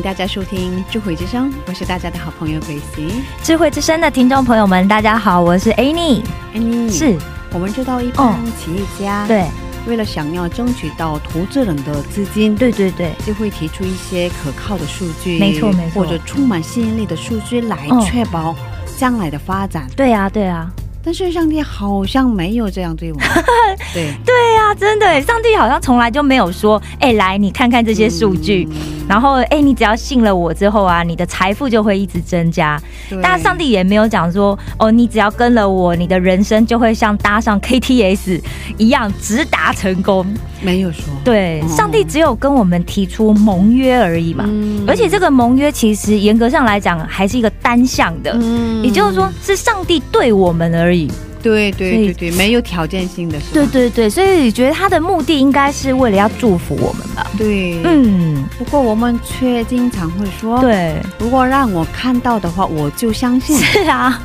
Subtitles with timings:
[0.00, 3.12] 迎大家收听智慧之声，我是大家的好朋友 Grace。
[3.42, 6.22] 智慧之声的听众朋友们，大家好，我是 Annie。
[6.54, 7.18] Annie，是，
[7.52, 9.44] 我们知道一般企业家，对，
[9.86, 16.02] 为了想要争取到投资人的资金，对对对，就会提出一些可靠的数据，没错没错。
[16.02, 18.00] 或者充满吸引力的数据来嗯。
[18.00, 18.56] 确保
[18.96, 19.86] 将来的发展。
[19.94, 20.70] 对啊，对啊，
[21.02, 23.28] 但是上帝好像没有这样对我们，
[23.94, 25.06] 对，对啊，真的。
[25.14, 28.76] 耶，上帝好像从来就没有说，哎、来，你看看这些数据，嗯。
[29.08, 32.80] 然后，哎、你只要信了我之后啊，你的财富就会一直增加。
[33.20, 38.40] 但上帝也没有讲说，哦，你只要跟了我，你的人生就会像搭上 KTS
[38.76, 40.24] 一样直达成功。
[40.62, 44.44] 没有说，对，哦上帝只有跟我们提出盟约而已嘛。
[44.46, 44.84] 嗯。
[44.86, 48.84] 而且这个盟约其实严格上来讲还是一个单向的，嗯。
[48.84, 51.29] 也就是说是上帝对我们而而已。
[51.42, 57.26] 对对对对，没有条件性的，是对对对，所以觉得他的目的应该是为了要祝福我们吧。
[57.36, 63.56] 对，嗯，不过我们却经常会说，，对，如果让我看到的话，我就相信。
[63.70, 64.20] 是啊，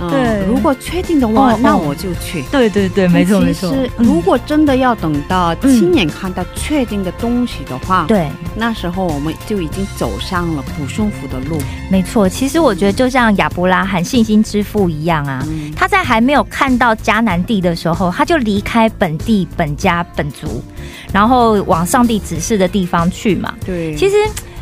[0.00, 2.42] 嗯对如果确定的话，那我就去。
[2.50, 3.90] 对对对，没错没错其实。
[3.98, 11.58] 嗯如果真的要等到亲眼看到确定的东西的话，，对，那时候我们就已经走上了不顺服的路。
[11.90, 12.28] 没错。
[12.28, 20.64] 其实我觉得就像亚伯拉罕信心之父一样啊，嗯，他在还没有看到迦南地的时候，他就离开本地、本家、本族，
[21.12, 23.54] 然后往上帝指示的地方去嘛。
[23.66, 24.16] 对，其实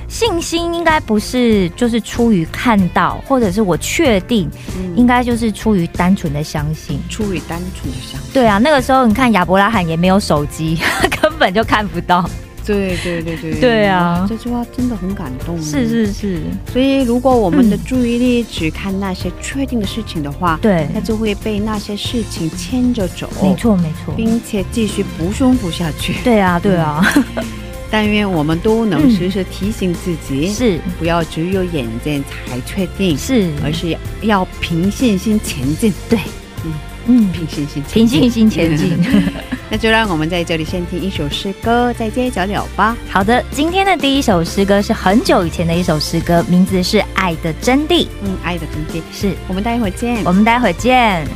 [0.09, 7.01] 信心应该不是就是出于看到，或者是我确定，嗯应该就是出于单纯的相信。
[7.09, 8.33] 出于单纯的相信。
[8.33, 10.77] 对啊，那个时候你看亚伯拉罕也没有手机，
[11.23, 12.29] 根本就看不到。
[12.65, 15.61] 对对对对对啊这句话真的很感动。
[15.63, 16.41] 是，是是，
[16.73, 23.29] 所以如果我们的嗯注意力只看那些确定的事情的话，对，那就会被那些事情牵着走。
[23.43, 23.55] 没。
[23.57, 24.15] 错没错。
[24.17, 26.15] 并且继续不松不下去。
[26.25, 27.05] 对啊对啊，
[27.91, 35.93] 但愿我们都能嗯时时提醒自己，是不要只有眼见才确定，是，而是要凭信心前进。
[36.09, 36.19] 对，
[37.07, 38.99] 嗯，平信心前进，凭信心前进。
[39.71, 42.97] 那就让我们在这里先听一首诗歌，再接着聊吧。
[43.09, 48.05] 好的，今天的第一首诗歌是很久以前的一首诗歌，名字是《爱的真谛》。
[48.23, 50.23] 嗯，爱的真谛，是我们待会儿见。
[50.25, 51.27] 我们待会儿见。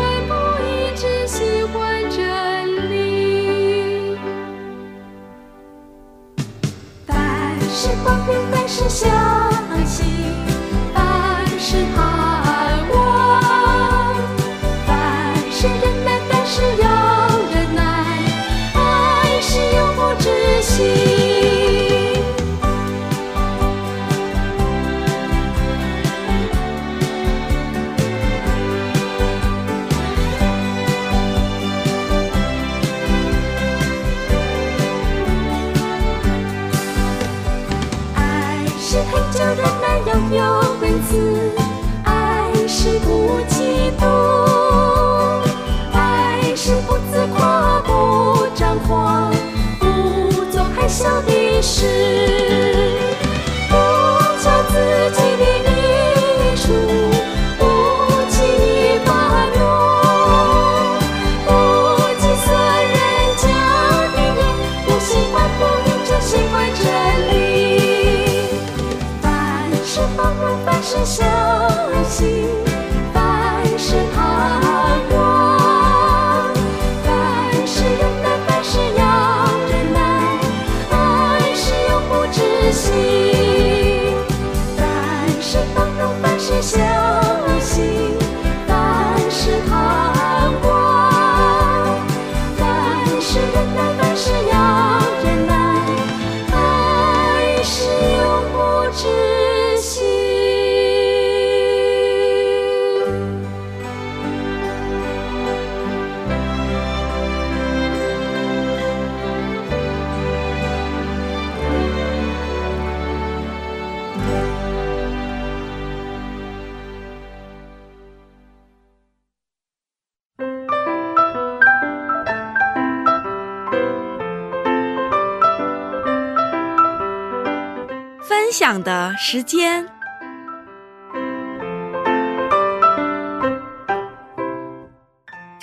[0.00, 0.32] 喜欢不
[0.64, 4.16] 义，只喜欢真理。
[7.06, 9.10] 凡事包容，凡事相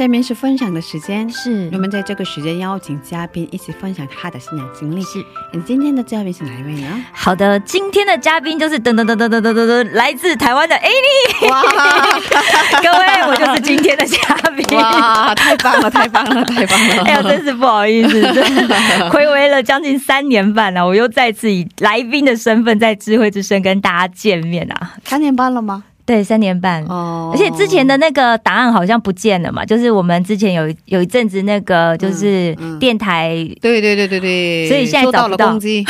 [0.07, 5.01] 下面是分享的时间，是我们在这个时间邀请嘉宾一起分享他的信仰经历。
[5.01, 5.21] 是
[5.51, 7.04] 你今天的嘉宾是哪一位呢？
[7.12, 11.50] 好的，今天的嘉宾就是噔噔噔噔噔噔噔噔，来自台湾的 Annie。
[11.50, 11.62] 哇
[12.81, 14.18] 各位，我就是今天的嘉
[14.56, 14.65] 宾。
[14.80, 17.03] 哇，太棒了，太棒了，太棒了！
[17.03, 18.75] 哎呀，真是不好意思， 真的
[19.12, 24.94] 暌违了将近三年半了、我又再次以来宾的身份在智慧之声跟大家见面啊。
[25.03, 25.83] 三年半了吗？
[26.07, 26.83] 对，三年半。
[26.86, 27.31] 哦。
[27.33, 32.80] 而且之前的那个答案好像不见了嘛，就是我们之前有一有一阵子那个就是嗯嗯。
[32.80, 35.59] 电台，对对对对对，所以现在找不到。
[35.59, 35.86] 对。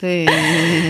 [0.00, 0.26] 对。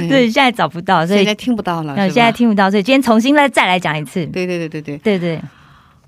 [0.08, 4.24] 对，现在找不到，所以现在听不到了，现在听不到，所以今天重新再再来讲一次。
[4.26, 5.40] 对对对对对，对对，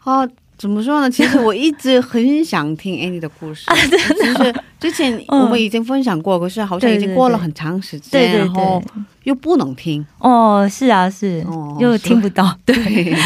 [0.05, 0.27] 哦，
[0.57, 1.11] 怎么说呢？
[1.11, 8.83] 其实我一直很想听 Annie 的故事，就是之前我们已经分享过，可是好像已经过了很长时间，对对然后，
[9.25, 12.75] 又不能听，哦，是啊是哦，又听不到，对，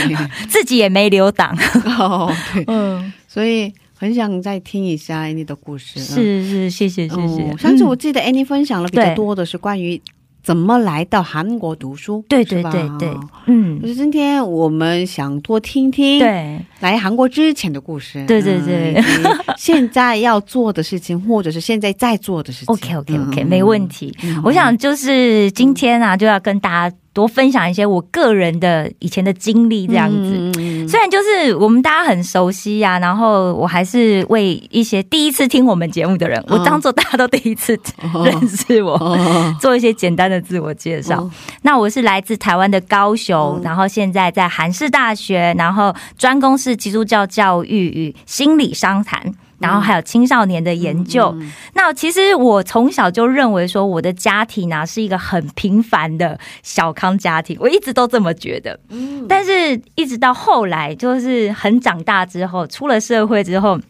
[0.48, 1.56] 自己也没留档。
[1.98, 6.00] 哦对，嗯，所以很想再听一下 Annie 的故事。
[6.00, 7.56] 是是，谢谢谢谢哦。
[7.58, 10.00] 上次我嗯记得 Annie 分享了比较多的是关于
[10.42, 13.10] 怎么来到韩国读书，对对对对，
[13.46, 13.80] 嗯。
[13.82, 16.58] 就，是今天我们想多听听对。
[16.80, 18.94] 来韩国之前的故事，对对对。
[18.94, 22.72] 嗯现在要做的事情，或者是现在在做的事情。
[22.72, 23.46] ，OK OK OK，嗯。
[23.46, 24.16] 没问题。
[24.22, 24.40] 嗯。
[24.44, 30.88] 我想就是今天啊，就要跟大家多分享一些我个人的以前的经历，这样子。
[30.88, 37.78] 虽然就是我们大家很熟悉呀、然后我还是为一些第一次听我们节目的人，我当做大家都第一次
[38.24, 41.20] 认识我，哦做一些简单的自我介绍。
[41.20, 41.30] 哦
[41.62, 49.34] 那我是来自台湾的高雄，嗯然后现在在韩式大学，然后专攻是基督教教育与心理商谈。
[49.58, 51.34] 然后还有青少年的研究。
[51.38, 58.78] 嗯那其实我从小就认为说，我的家庭啊是一个很平凡的小康家庭，我一直都这么觉得。
[58.90, 63.80] 嗯但是一直到后来，就是很长大之后，出了社会之后。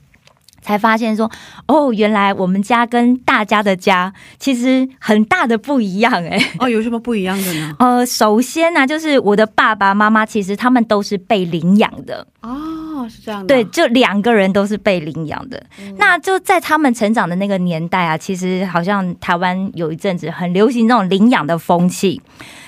[0.61, 1.31] 才发现说，
[1.67, 7.77] 哦，原来我们家跟大家的家其实很大的不一样哎、哦，有什么不一样的呢？
[7.79, 13.47] 呃，首先呢、就是我的爸爸妈妈其实他们都是被领养的，哦，是这样的。
[13.47, 15.63] 对，，就两个人都是被领养的。
[15.99, 22.23] 那就在他们成长的那个年代啊，其实好像台湾有一阵子很流行那种领养的风气。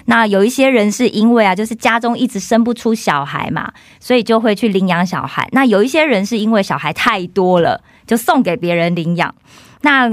[0.05, 5.49] 那有一些人是因为啊，就是家中一直生不出小孩嘛，所以就会去领养小孩。
[5.53, 9.35] 那有一些人是因为小孩太多了，就送给别人领养。
[9.83, 10.11] 那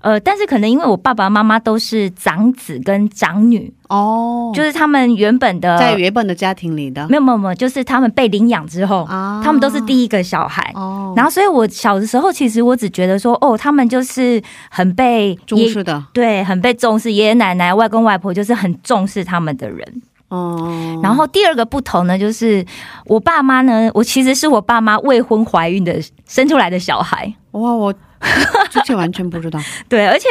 [0.00, 10.72] 呃，但是可能因为我爸爸妈妈都是长子跟长女，哦，就是他们原本的在原本的家庭里的没有没有没有，就是他们被领养之后，啊他们都是第一个小孩。
[10.74, 20.02] 哦，然后，所以我小的时候，其实我只觉得说，哦，他们就是很被重视的对，很被重视，爷爷奶奶、外公外婆就是很重视他们的人。
[20.28, 22.64] 哦，然后第二个不同呢，就是
[23.06, 27.32] 我爸妈呢，我其实是我爸妈未婚怀孕的生出来的小孩。
[27.52, 27.92] 哇，我
[28.70, 29.60] 之前完全不知道。
[29.88, 30.26] 对，而且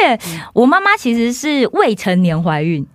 [0.52, 2.86] 我妈妈其实是未成年怀孕，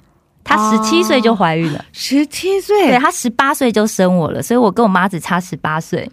[0.44, 2.82] 她十七岁就怀孕了，十七岁？
[2.84, 6.10] 对岁她十八岁就生我了，所以我跟我妈只差十八岁。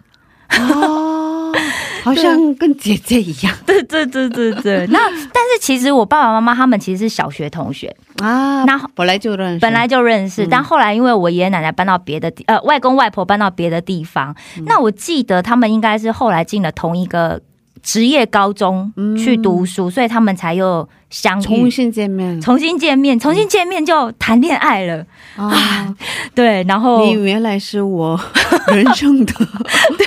[0.59, 1.53] 哦，
[2.03, 3.55] 好像跟姐姐一样。
[3.65, 4.99] 对对对对对，那
[5.33, 8.65] 但是其实我爸爸妈妈他们其实是小学同学，啊。
[8.65, 10.49] 那本来就认识，本来就认识，嗯。
[10.51, 14.65] 但后来因为我爷爷奶奶搬到别的地，呃，外公外婆搬到别的地方，嗯。
[14.67, 17.41] 那我记得他们应该是后来进了同一个
[17.83, 21.71] 职业高中去读书，所以他们才又相嗯重。
[21.71, 22.41] 新见面。
[22.41, 25.05] 重新见面，重新见面就谈恋爱了，
[25.37, 25.95] 啊！
[26.35, 28.21] 对，然后你原来是我
[28.69, 29.33] 人生的
[29.97, 30.07] 对。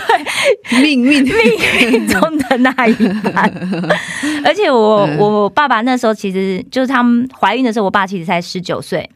[0.81, 1.23] 命运？
[1.23, 2.93] 命运中的那一
[3.31, 3.51] 半。
[4.45, 5.17] 而且我嗯。
[5.17, 9.09] 我爸爸那时候其实就是他们怀孕的时候，我爸其实才十九岁，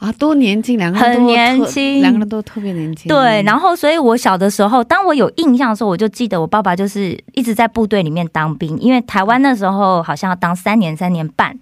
[0.00, 3.08] 啊，多年轻，两个人都很年轻两个人都特别年轻。
[3.08, 11.56] 对，然后所以我小的时候，当我有印象的时候，我就记得我爸爸就是一直在部队里面当兵，因为台湾那时候好像要当三年三年半。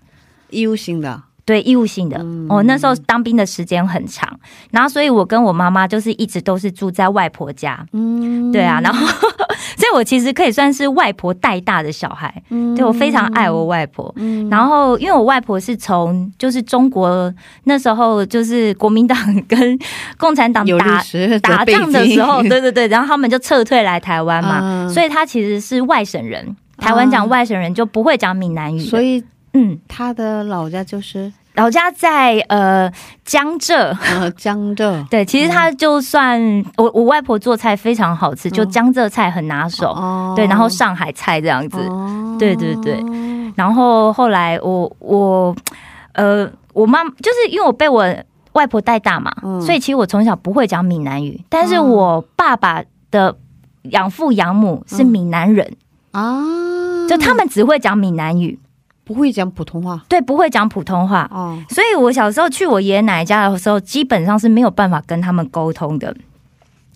[0.50, 2.18] 义务性的对，义务性的。
[2.20, 4.28] 嗯哦，那时候当兵的时间很长，
[4.70, 7.82] 然后所以我跟我妈妈就是一直都是住在外婆家。
[7.94, 9.06] 嗯，对啊，然后
[9.78, 12.42] 所以我其实可以算是外婆带大的小孩。
[12.50, 14.12] 嗯对我非常爱我外婆。
[14.16, 17.32] 嗯然后，因为我外婆是从就是中国
[17.64, 19.16] 那时候就是国民党
[19.48, 19.78] 跟
[20.18, 21.02] 共产党打
[21.40, 26.54] 打仗的景时候，对对对，然后他们就撤退来台湾嘛，嗯所以她其实是外省人。
[26.78, 29.20] 台湾讲外省人就不会讲闽南语的，所以
[29.58, 32.90] 嗯，他的老家就是老家在呃
[33.24, 33.96] 江浙。
[34.04, 35.04] 呃江浙。
[35.10, 36.40] 对，其实他就算、
[36.76, 40.32] 我我外婆做菜非常好吃，就哦江浙菜很拿手，哦。
[40.36, 42.36] 对，然后上海菜这样子，哦。
[42.38, 43.02] 对对对。
[43.56, 45.56] 然后后来我我
[46.12, 48.06] 呃我妈就是因为我被我
[48.52, 49.60] 外婆带大嘛，嗯。
[49.60, 53.36] 所以其实我从小不会讲闽南语，但是我爸爸的
[53.82, 55.76] 养父养母是闽南人，
[56.12, 58.58] 啊，就他们只会讲闽南语，
[59.08, 60.04] 不会讲普通话？
[60.06, 61.26] 对，不会讲普通话。
[61.32, 66.14] 哦，所以我小时候去我爷爷奶奶家的时候，基本上是没有办法跟他们沟通的，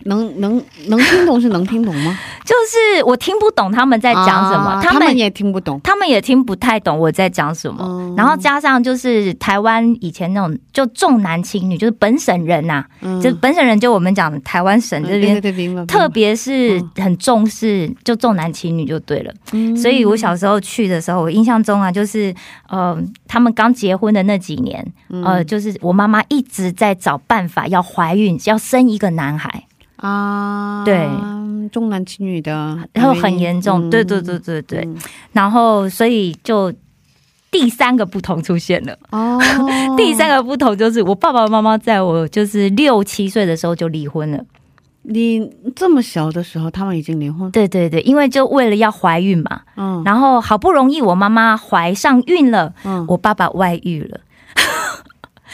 [0.06, 2.18] 能能能听懂是能听懂吗？
[2.44, 5.80] 就是我听不懂他们在讲什么，他们啊他们也听不懂。
[5.84, 7.84] 他们也听不太懂我在讲什么。
[7.84, 22.34] 嗯然后加上就是台湾以前那种就重男轻女，就是本省人呐、嗯就本省人就我们讲台湾省这边对对对，特别是很重视就重男轻女就对了，嗯所以我小时候去的时候，我印象中啊，就是
[22.68, 29.64] 呃，他们刚结婚的那几年，嗯呃，就是我妈妈一直在找办法要怀孕，要生一个男孩，
[30.02, 31.08] 啊，对，
[31.70, 34.96] 重男轻女的，然后很严重，嗯对对对对对，嗯。
[35.32, 36.72] 然后所以就
[37.52, 38.98] 第三个不同出现了。
[39.10, 39.40] 哦，
[39.96, 44.44] 第三个不同就是我爸爸妈妈在我就是六七岁的时候就离婚了。
[45.02, 50.02] 你这么小的时候，他们已经离婚，对对对，因为就为了要怀孕嘛，嗯。
[50.04, 54.20] 然后好不容易我妈妈怀上孕了，嗯，我爸爸外遇了。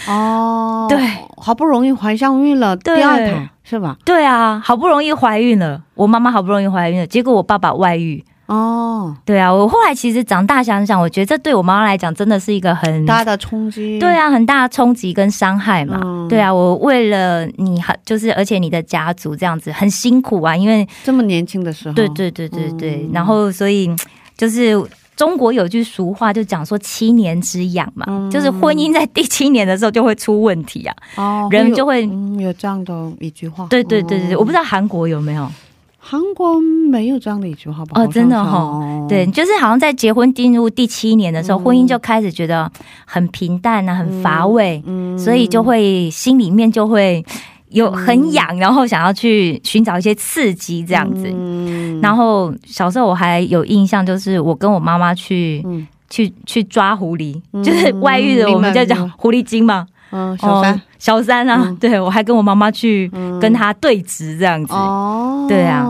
[0.07, 0.99] 哦， 对，
[1.37, 3.97] 好不容易怀上孕了，第对二胎是吧？
[4.05, 8.25] 对啊，好不容易怀孕了，我妈妈好不容易怀孕了，结果我爸爸外遇。
[8.47, 16.01] 哦，对啊，我后来其实长大想想，我觉得这对我妈妈来讲真的是一个很大的冲击，对，啊，很大的冲击跟伤害嘛。
[16.03, 23.95] 嗯对啊，我为了你，还就是而且你的家族这样子很辛苦啊，因为这么年轻的时候，对对对对对，嗯然后所以
[24.35, 24.83] 就是
[25.19, 28.31] 中国有句俗话就讲说七年之痒嘛，嗯。
[28.31, 32.07] 就是婚姻在第七年的时候就会出问题啊，哦，有人就会。
[32.07, 35.51] 嗯有这样的一句话，对对对对，哦我不知道韩国有没有。
[35.99, 36.59] 韩国
[36.89, 38.01] 没有这样的一句话吧？
[38.01, 41.65] 哦，真的是哈、对，，就是好像在结婚进入第七年的时候，嗯。
[41.65, 42.71] 婚姻就开始觉得
[43.05, 45.19] 很平淡啊，很乏味，嗯。
[45.19, 47.23] 所以就会心里面就会
[47.71, 51.31] 有很痒，然后想要去寻找一些刺激这样子。
[51.33, 52.01] 嗯。
[52.01, 55.87] 然后小时候我还有印象，就是我跟我妈妈去、嗯。
[56.11, 59.87] 去去抓狐狸，嗯就是外遇的，我们就讲狐狸精嘛。
[60.11, 60.73] 嗯，小三。
[60.73, 61.77] 哦，小三啊，嗯。
[61.77, 63.39] 对我还跟我妈妈去嗯。
[63.39, 64.73] 跟她对峙这样子。
[64.73, 65.87] 哦，对啊，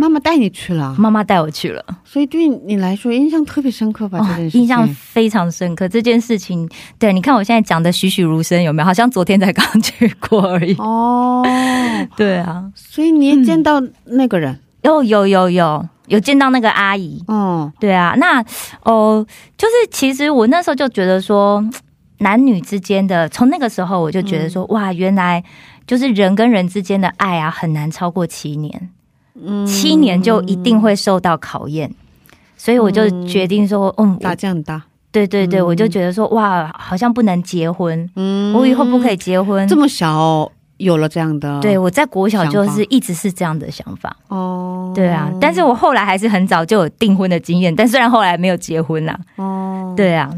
[0.00, 4.18] 妈妈带你去了，妈妈带我去了，所以对你来说印象特别深刻吧？
[4.20, 5.88] 哦这件事印象非常深刻。
[5.88, 8.86] 这件事情，对，你看我现在讲的栩栩如生，有没有？
[8.86, 10.72] 好像昨天才刚去过而已。
[10.76, 11.44] 哦，
[12.16, 18.40] 对啊，所以你也见到那个人，有有有有有见到那个阿姨，嗯对啊，那
[18.84, 19.26] 哦，
[19.56, 21.68] 就是其实我那时候就觉得说，
[22.18, 25.42] 男女之间的，从那个时候我就觉得说，哇，原来
[25.88, 28.90] 就是人跟人之间的爱啊，很难超过七年，
[29.44, 31.92] 嗯七年就一定会受到考验。
[32.56, 35.66] 所以我就决定说，嗯，打我架很大，对对对，嗯。
[35.66, 38.52] 我就觉得说，哇，好像不能结婚，嗯。
[38.52, 39.66] 我以后不可以结婚。
[39.68, 39.76] 这。
[39.76, 50.30] 么小有了这样的，对，我在国小就是一直是这样的想法，哦，对啊，但是我后来还是很早就有订婚的经验，但虽然后来没有结婚啦，哦，对啊，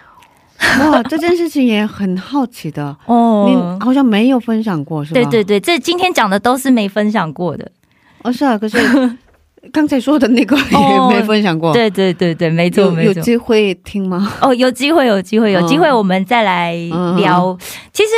[0.92, 3.46] 哇，这件事情也很好奇的， 哦。
[3.48, 5.20] 你好像没有分享过是吧？
[5.20, 7.70] 对对对，这今天讲的都是没分享过的。
[8.22, 8.78] 哦是啊，可是
[9.72, 13.12] 刚才说的那个哦也没分享过，对对对对，没错有没错。
[13.12, 14.32] 有机会听吗？
[14.40, 16.74] 哦，有机会有机会有机会，我们再来
[17.16, 17.56] 聊。
[17.92, 18.10] 其实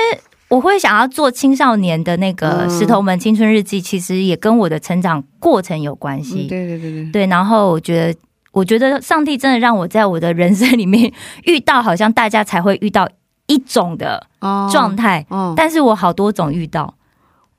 [0.49, 6.47] 我会想要做青少年的那个嗯《石头门青春日记》，其实也跟我的成长过程有关系。
[6.47, 8.19] 嗯对对对对，对，然后我觉得，
[8.53, 11.13] 我觉得上帝真的让我在我的人生里面
[11.45, 13.09] 遇到，好像大家才会遇到
[13.47, 16.95] 一种的哦状态，哦，但是我好多种遇到。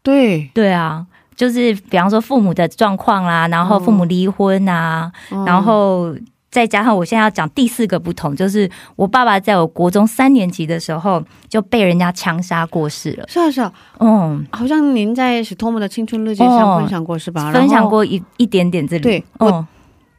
[0.03, 1.05] 对，对啊，
[1.41, 6.15] 就是比方说父母的状况啦，然后父母离婚啊，嗯然后
[6.51, 11.19] 再加上我现在要讲第四个不同，就是我爸爸在我国中三年级的时候
[11.49, 13.25] 就被人家枪杀过世了。
[13.27, 17.51] 是啊是啊，嗯，好像您在史托姆的青春日记哦上分享过是吧？
[17.51, 19.01] 分享过一一点点这里。
[19.01, 19.65] 对哦，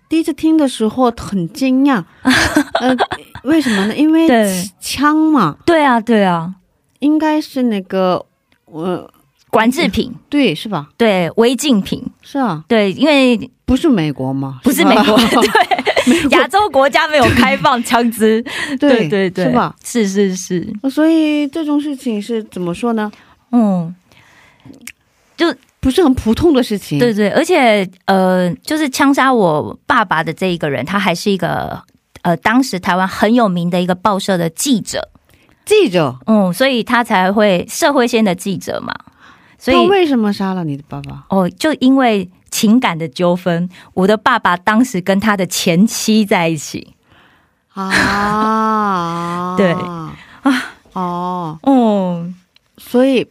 [0.08, 2.02] 第一次听的时候很惊讶，
[2.82, 2.96] 呃，
[3.44, 3.94] 为什么呢？
[3.96, 4.26] 因为
[4.80, 6.52] 枪嘛，对啊，对啊，
[6.98, 8.26] 应该是那个
[8.64, 9.08] 呃，
[9.52, 10.88] 管制品， 对，是吧？
[10.96, 14.58] 对违禁品，是啊，对，因为不是美国嘛？
[14.64, 18.42] 不是美国，对，亚洲国家没有开放枪支，
[18.80, 19.76] 对对对对，是吧？？
[19.84, 23.12] 是是是，所以这种事情是怎么说呢？
[23.52, 23.94] 嗯。
[25.34, 27.00] 就不是很普通的事情。
[27.00, 31.82] 对对，而且呃，就是枪杀我爸爸的这一个人，他还是一个
[32.20, 35.08] 呃，当时台湾很有名的一个报社的记者，
[35.64, 38.94] 记者，嗯，所以他才会社会线的记者嘛，
[39.62, 41.24] 所以他为什么杀了你的爸爸？
[41.28, 46.94] 哦，就因为情感的纠纷，我的爸爸当时跟他的前妻在一起，
[47.74, 49.72] 啊， 对。
[49.72, 50.18] 啊。
[50.94, 52.34] 哦，嗯，
[52.76, 53.26] 所以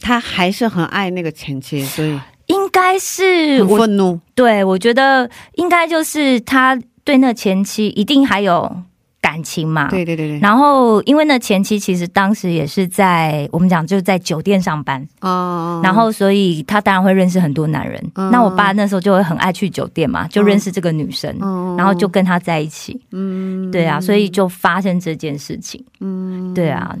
[0.00, 4.18] 他还是很爱那个前妻，所以应该是我很愤怒。
[4.34, 8.82] 对我觉得应该就是他对那前妻一定还有
[9.20, 9.88] 感情嘛。
[9.88, 18.02] 对对对对，然后，因为呢前妻其实当时也是在我们讲就是在酒店上班，哦，然后所以他当然会认识很多男人。
[18.14, 23.00] 嗯那我爸那时候就会很爱去酒店嘛，就认识这个女生，嗯然后就跟她在一起。
[23.12, 25.84] 嗯，对啊，所以就发生这件事情。
[26.00, 26.96] 嗯，对啊，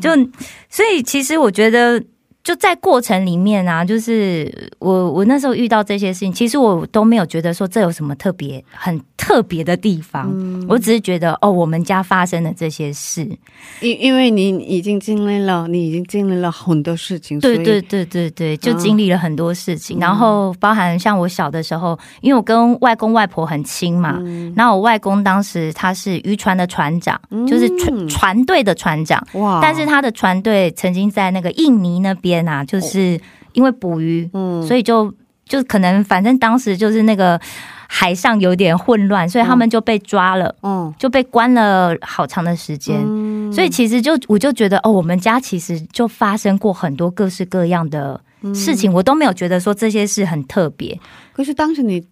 [0.00, 0.10] 就
[0.68, 2.02] 所以其实我觉得。
[2.44, 10.62] 就在过程里面啊，就是我我那时候遇到这些事情，其实我都没有觉得说这有什么特别很特别的地方，嗯。
[10.68, 13.26] 我只是觉得哦，我们家发生的这些事，
[13.80, 24.20] 因因为你已经经历了，你已经经历了很多事情，对对对对对，就经历了很多事情，然后包含像我小的时候，因为我跟外公外婆很亲嘛，
[24.54, 33.20] 然后我外公当时他是渔船的船长，就是船船队的船长，哇，但是他的船队曾经在那个印尼那边啊，就是
[33.52, 35.14] 因为捕鱼，嗯所以就
[35.46, 37.38] 就可能反正当时就是那个
[37.86, 43.02] 海上有点混乱，所以他们就被抓了，嗯就被关了好长的时间。
[43.06, 48.20] 嗯所以其实就我就觉得哦，我们家其实就发生过很多各式各样的
[48.52, 50.98] 事情，我都没有觉得说这些事很特别。
[51.32, 52.04] 可是当时你，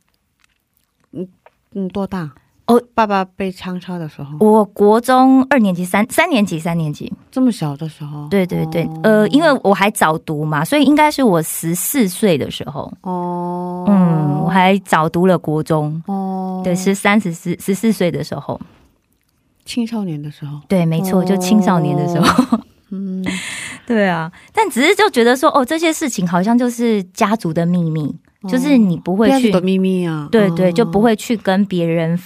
[1.13, 1.27] 嗯
[1.75, 2.31] 嗯多大？
[2.67, 9.01] 哦，爸爸被枪杀的时候，我国中二年级、三三年级、三年级，这么小的时候，对对对，哦。
[9.03, 18.61] 呃，因为我还早读嘛，所以应该是我十四岁的时候，哦，嗯，我还早读了国中，哦，对，十三、十四、十四岁的时候，
[19.65, 21.25] 青少年的时候，对，没错，哦。
[21.25, 22.59] 就青少年的时候，
[22.91, 23.25] 嗯，
[23.85, 28.15] 对啊，但只是就觉得说，哦，这些事情好像就是家族的秘密，
[28.49, 30.73] 就是你不会去的秘密啊，对对，哦。
[30.73, 32.17] 就不会去跟别人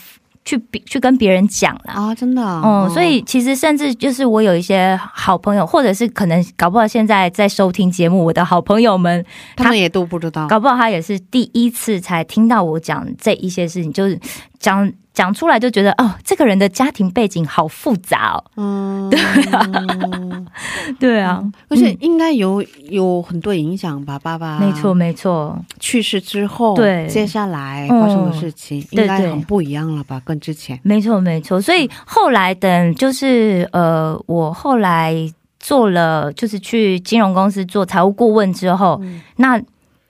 [0.46, 1.92] 去比去跟别人讲了。
[1.92, 9.22] 啊，真的啊，嗯，所以其实甚至就是我有一些好朋友，或者是可能搞不好现在在收听节目，我的好朋友们，
[9.56, 14.18] 他们也都不知道，搞不好他也是第一次才听到我讲这一些事情，就是
[14.58, 18.44] 讲讲出来就觉得哦，这个人的家庭背景好复杂哦。
[18.56, 19.18] 嗯， 对
[19.52, 20.42] 啊，
[21.00, 24.58] 对啊，而且应该有有很多影响吧，爸爸。
[24.58, 27.06] 没错没错，去世之后，对。
[27.06, 31.60] 接下来发生的事情应该很不一样了吧，跟之前，没错，没错。
[31.60, 35.14] 所以后来等就是呃，我后来
[35.58, 39.00] 做了，就是去金融公司做财务顾问之后，
[39.36, 39.60] 那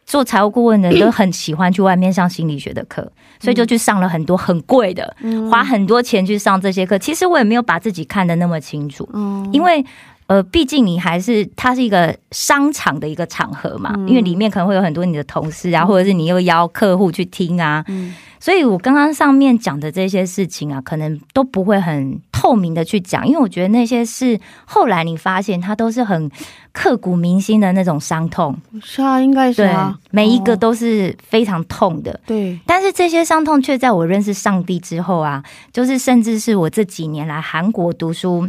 [0.06, 5.14] 做财务顾问的人都很喜欢去外面上心理学的课，所以就去上了很多很贵的，
[5.50, 6.96] 花很多钱去上这些课。
[6.98, 9.84] 其实我也没有把自己看得那么清楚，嗯因为。
[10.26, 18.14] 呃，毕竟你还是它是一个商场的一个场合嘛，因为里面可能会有很多你的同事啊，或者是你又邀客户去听啊，嗯。
[18.38, 26.30] 所以我刚刚上面讲的这些事情啊，可能都不会很透明的去讲，因为我觉得那些是后来你发现它都是很
[26.70, 30.56] 刻骨铭心的那种伤痛，是啊，应该是对啊，，每一个哦。
[30.56, 32.20] 都是非常痛的。
[32.26, 38.46] 对，但是这些伤痛却在我认识上帝之后啊，就是甚至是我这几年来韩国读书，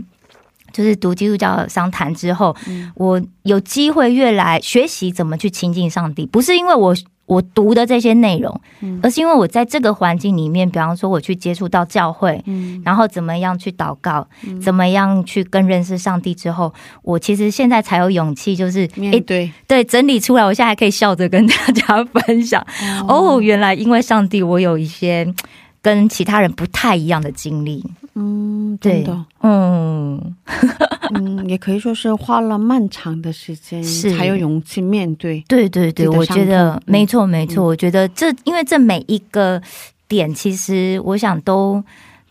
[0.78, 2.56] 就是读基督教商谈之后，
[2.94, 6.96] 我有机会越来学习怎么去亲近上帝，不是因为我。
[7.28, 8.62] 我读的这些内容，
[9.04, 12.42] 而是因为我在这个环境里面，比方说我去接触到教会，
[12.86, 14.26] 然后怎么样去祷告，
[14.64, 22.66] 怎么样去更认识上帝之后，我其实现在才有勇气，就是诶面对，对整理出来，我现在还可以笑着跟大家分享。
[23.10, 25.36] 哦，原来因为上帝，我有一些嗯
[25.82, 27.84] 跟其他人不太一样的经历。
[28.20, 30.36] 嗯，对的，嗯，
[31.14, 37.64] 嗯，也可以说是花了漫长的时间，是才有勇气面对，对对对，我觉得没错没错。
[37.64, 39.62] 我觉得这因为这每一个
[40.08, 41.84] 点，其实我想都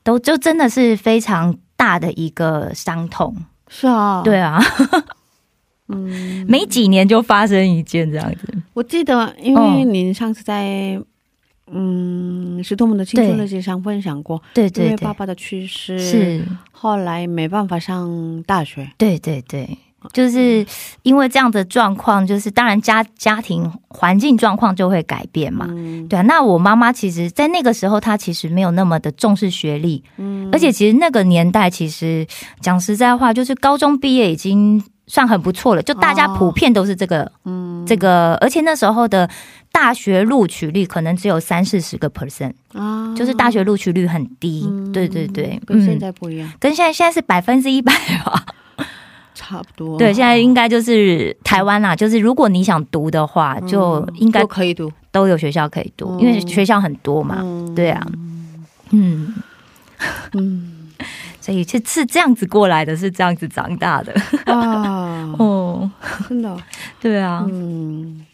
[0.02, 3.36] 都就真的是非常大的一个伤痛。
[3.68, 4.60] 是啊，，对啊，
[5.86, 8.52] 嗯， 没几年就发生一件这样子。
[8.74, 11.00] 我记得，因为您上次在。
[11.72, 13.44] 嗯，是多么的青春对。
[13.44, 16.44] 日记上分享过，对对对对，为爸爸的去世，是。
[16.70, 19.76] 后来没办法上大学，对对对，
[20.12, 20.64] 就是
[21.02, 25.66] 因为这样的状况，就是当然家家庭环境状况就会改变嘛。
[25.70, 26.06] 嗯。
[26.06, 30.48] 对啊，那我妈妈其实，在那个时候，她其实没有那么的重视学历，嗯。
[30.52, 32.26] 而且其实那个年代，其实
[32.60, 39.28] 讲实在话，就是高中毕业已经算很不错了，就大家哦普遍都是这个、嗯这个，而且那时候的
[39.70, 44.66] 大学录取率可能只有三四十个 percent，啊就是大学录取率很低。
[44.68, 47.92] 嗯对对对，跟现嗯，在不一样，跟现在现在是百分之一百
[48.24, 48.44] 吧。
[49.38, 49.98] 差不多。
[49.98, 57.40] 对，现在应该就是台湾啦，就是如果你想读的话，就应该都可以读，都有学校可以读，嗯因为学校很多嘛。
[57.42, 58.04] 嗯对啊，
[58.90, 59.34] 嗯，
[60.32, 60.75] 嗯，
[61.46, 64.12] 所以是是这样子过来的，是这样子长大的。
[64.46, 65.88] 啊， 哦，
[66.28, 66.56] 真的，
[67.00, 68.26] 对啊，嗯，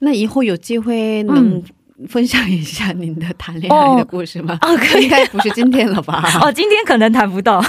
[0.00, 1.62] 那以后有机会能
[2.06, 4.58] 分享一下您的谈恋爱的故事吗？
[4.60, 5.04] 哦，可以。
[5.04, 6.22] 应，该不是今天了吧？
[6.44, 7.64] 哦，今天可能谈不到。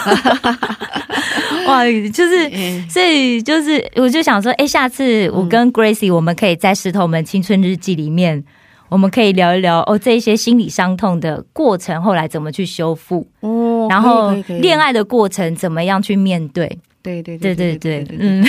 [1.66, 2.90] 哇，就是，嗯。
[2.90, 8.44] 所以就是，我就想说，哎、下次我跟 Gracie，我们可以在《石头们青春日记》里面，
[8.90, 16.80] 我们可以聊一聊哦，这一些心理伤痛的过程，后来怎么去修复，哦，然后恋爱的过程怎么样去面对。
[17.02, 18.44] 对对对对对对对，嗯。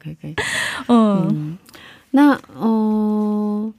[0.00, 0.34] 可以可以。
[0.88, 1.58] 嗯，嗯，
[2.10, 3.72] 那嗯、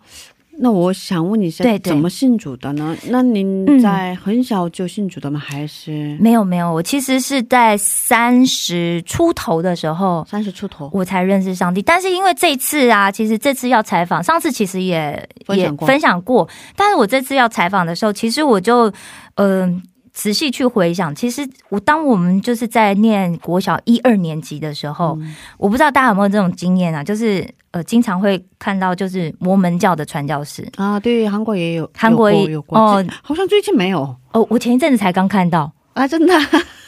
[0.59, 2.95] 那我想问你是对对怎么信主的呢？
[3.09, 5.39] 那您嗯在很小就信主的吗？
[5.39, 10.25] 还是没有没有，我其实是在三十出头的时候。
[10.27, 10.89] 三十出头？
[10.93, 18.89] 我才认识上帝，但是因为这次啊，其实这次要采访，上次其实也也分享过分享过，但是我这次要采访的时候，其实我就
[19.35, 19.81] 嗯、呃
[20.17, 25.35] 仔细去回想，其实我当我们就是在念国小一二年级的时候，嗯。
[25.59, 30.67] 我不知道大家有没有这种经验啊，就是呃经常会看到就是摩门教的传教士。
[30.75, 33.05] 啊，对，韩国也有，韩国也有哦。
[33.21, 33.99] 好像最近没有。
[34.31, 35.71] 哦，我前一阵子才刚看到。
[35.93, 36.33] 啊，真的？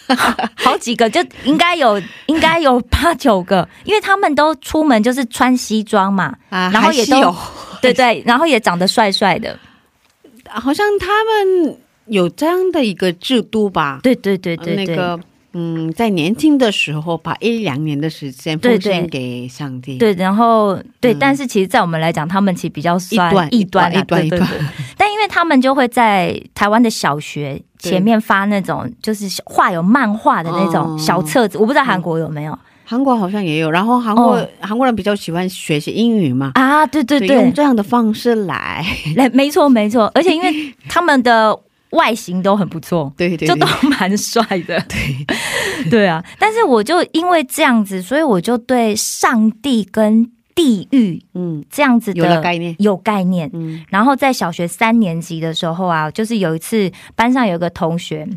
[0.58, 7.36] 好几个，就应该有，应该有八九个，因为他们都出门就是穿西装嘛，啊，然后也都有，
[7.80, 9.56] 对对，然后也长得帅帅的，
[10.50, 11.78] 好像他们
[12.10, 14.00] 有这样的一个制度吧？
[14.04, 15.20] 对对对对对，那个
[15.54, 19.98] 嗯，在年轻的时候，把一两年的时间奉献给上帝。
[19.98, 21.18] 对，然后对，嗯。
[21.20, 24.40] 但是其实，在我们来讲，他们其实比较一算段异端啊一段一段。
[24.42, 24.48] 对。
[24.48, 30.98] 对对但因为他们就会在台湾的小学前面发那种就是画有漫画的那种哦。
[31.00, 32.58] 小册子，我不知道韩国有没有。
[32.86, 34.50] 韩国好像也有，然后韩国、哦。
[34.60, 36.86] 韩国人比较喜欢学习英语嘛，啊？
[36.86, 37.20] 对对。
[37.20, 41.60] 对用，这样的方式来，来，没错没错，而且因为他们的
[41.92, 43.12] 外形都很不错。
[43.18, 45.26] 对对对就都蛮帅的， 对
[45.90, 46.24] 对啊。
[46.38, 53.50] 但是我就因为这样子，所以我就对上帝跟地狱嗯，这样子的有概念，有概念。
[53.54, 58.28] 嗯然后在小学三年级的时候啊，就是有一次班上有个同学。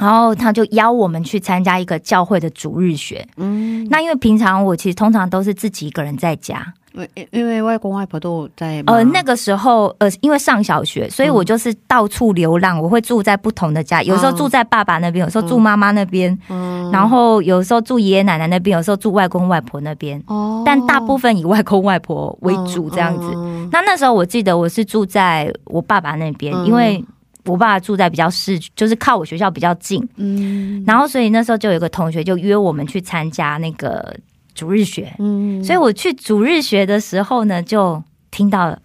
[0.00, 3.26] 然后他就邀我们去参加一个教会的主日学。
[3.36, 16.90] 嗯，那因为平常我其实通常都是自己一个人在家，因为因为外公外婆都在，呃，那个时候呃，因为上小学，所以我就是到处流浪，我会住在不同的家，有时候住在爸爸那边，有时候住妈妈那边，嗯。
[16.90, 20.62] 然后有时候住爷爷奶奶那边，有时候住外公外婆那边，哦。
[20.64, 23.30] 但大部分以外公外婆为主这样子。
[23.34, 23.68] 嗯。
[23.70, 27.04] 那那时候我记得我是住在我爸爸那边，嗯因为
[27.44, 30.82] 我爸爸住在比较市，就是靠我学校比较近，嗯。
[30.86, 34.14] 然后所以那时候就有个同学就约我们去参加那个
[34.58, 35.62] 主日学，嗯。
[35.62, 38.70] 所以我去主日学的时候呢，就听到《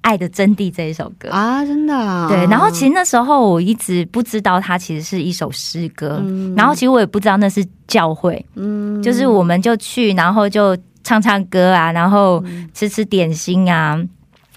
[0.00, 1.28] 爱的真谛》这一首歌。
[1.28, 6.54] 啊，真的啊、对，然后其实那时候我一直不知道它其实是一首诗歌，嗯。
[6.56, 9.02] 然后其实我也不知道那是教会，嗯。
[9.02, 14.02] 就是我们就去，然后就唱唱歌啊，然后吃吃点心啊，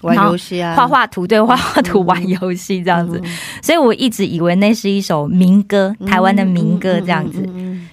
[0.02, 3.20] 玩游戏啊，画画图，对，画画图，玩游戏这样子。
[3.62, 7.42] 所以我一直以为那是一首民歌，台湾的民歌这样子。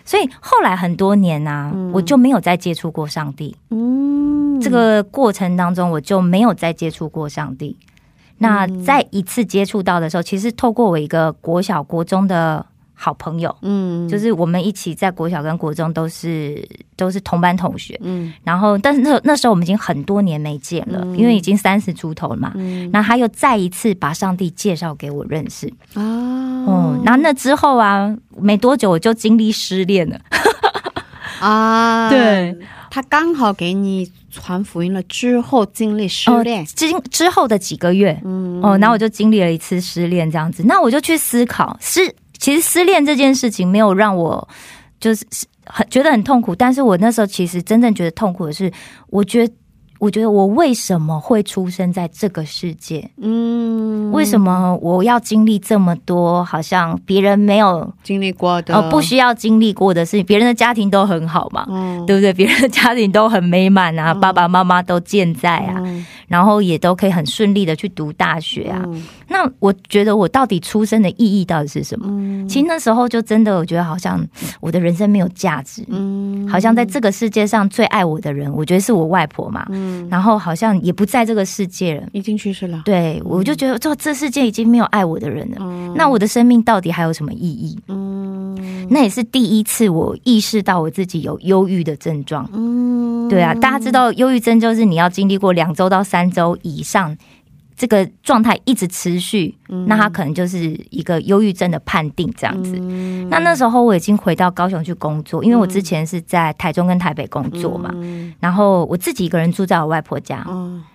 [0.02, 3.56] 嗯所以后来很多年啊，我就没有再接触过上帝。
[3.70, 7.76] 嗯这个过程当中，我就没有再接触过上帝。
[8.38, 12.66] 那再一次接触到的时候，其实透过我一个国小、国中的
[13.04, 14.08] 好朋友，嗯。
[14.08, 16.64] 就是我们一起在国小跟国中都是
[16.96, 18.00] 都是同班同学。
[18.04, 18.32] 嗯。
[18.44, 22.52] 然后，但是那那时候我们已经很多年没见了，因为已经三十出头了嘛。
[22.54, 22.88] 嗯。
[22.94, 25.68] 那他又再一次把上帝介绍给我认识。
[25.96, 26.04] 啊。
[26.64, 30.20] 嗯，然后那之后啊，没多久我就经历失恋了。
[31.42, 32.56] 啊，对，
[32.92, 38.62] 他刚好给你传福音了之后经历失恋，之之后的几个月，嗯。
[38.62, 40.62] 哦，然后我就经历了一次失恋，这样子。
[40.68, 44.50] 那我就去思考，失其实失恋这件事情没有让我
[45.00, 45.24] 就是
[45.66, 48.72] 很觉得很痛苦，但是我那时候其实真正觉得痛苦的是，
[49.08, 49.54] 我觉得
[50.02, 53.08] 我觉得我为什么会出生在这个世界？
[53.22, 56.44] 嗯，为什么我要经历这么多？
[56.44, 58.74] 好像别人没有经历过的？
[58.74, 61.68] 呃不需要经历过的事情，别人的家庭都很好嘛。
[61.70, 62.34] 嗯对不对？
[62.34, 68.82] 别人的家庭都很美满啊，爸爸妈妈都健在啊，嗯然后也都可以很顺利的去读大学啊。
[68.88, 72.08] 嗯那我觉得我到底出生的意义到底是什么？
[72.10, 74.20] 嗯其实那时候就真的，我觉得好像
[74.60, 82.04] 我的人生没有价值，嗯好像在这个世界上最爱我的人，我觉得是我外婆嘛，嗯然后好像也不在这个世界了。
[82.12, 87.78] 已经去世了，对，我就觉得这这世界已经没有爱我的人了，嗯那我的生命到底还有什么意义？
[87.88, 92.50] 嗯那也是第一次我意识到我自己有忧郁的症状。
[92.54, 97.16] 嗯对啊，大家知道忧郁症就是你要经历过两周到三周以上
[97.82, 102.78] 这个状态一直持续，那他可能就是一个忧郁症的判定这样子。
[103.28, 107.92] 那那时候我已经回到高雄去工作，因为我之前是在台中跟台北工作嘛，
[108.40, 110.46] 然后我自己一个人住在我外婆家，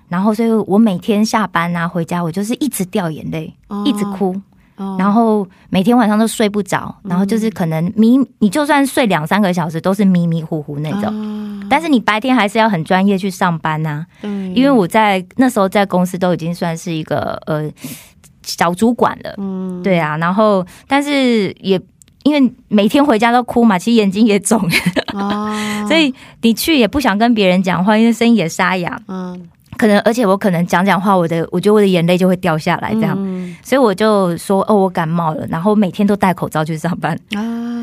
[0.09, 3.53] 然后所以我每天下班啊回家，我就是一直掉眼泪，
[3.85, 4.41] 一直哭。
[4.99, 11.67] 然后每天晚上都睡不着，然后就是可能迷，你就算睡两三个小时都是迷迷糊糊那种。
[11.69, 14.05] 但是你白天还是要很专业去上班呐。
[14.55, 17.71] 因为我在那时候在公司都已经算是一个呃
[18.43, 19.35] 小主管了。
[19.39, 20.17] 嗯，对啊。
[20.19, 21.81] 然后但是也
[22.23, 24.61] 因为每天回家都哭嘛，其实眼睛也肿。
[25.15, 25.53] 哦。
[25.89, 29.01] 所以你去也不想跟别人讲话，因为声音也沙哑。
[29.09, 29.49] 嗯。
[29.77, 33.17] 可能，而且我可能讲讲话，我的我觉得我的眼泪就会掉下来，这样，
[33.63, 37.19] 所以我就说哦，我感冒了，然后每天都戴口罩去上班，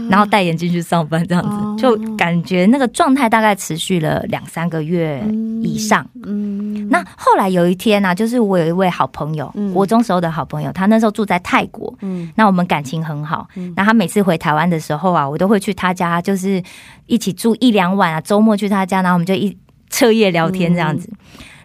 [0.09, 1.43] 然后戴眼镜去上班，这样
[1.77, 5.23] 子，就感觉那个状态大概持续了两三个月
[5.61, 6.05] 以上。
[6.25, 16.61] 嗯，那后来有一天呢，就是我有一位好朋友，国中时候的好朋友，他那时候住在泰国，嗯，那我们感情很好，那他每次回台湾的时候啊，我都会去他家，就是
[17.05, 19.57] 一起住一两晚啊，周末去他家，然后我们就一
[19.89, 21.09] 彻夜聊天这样子。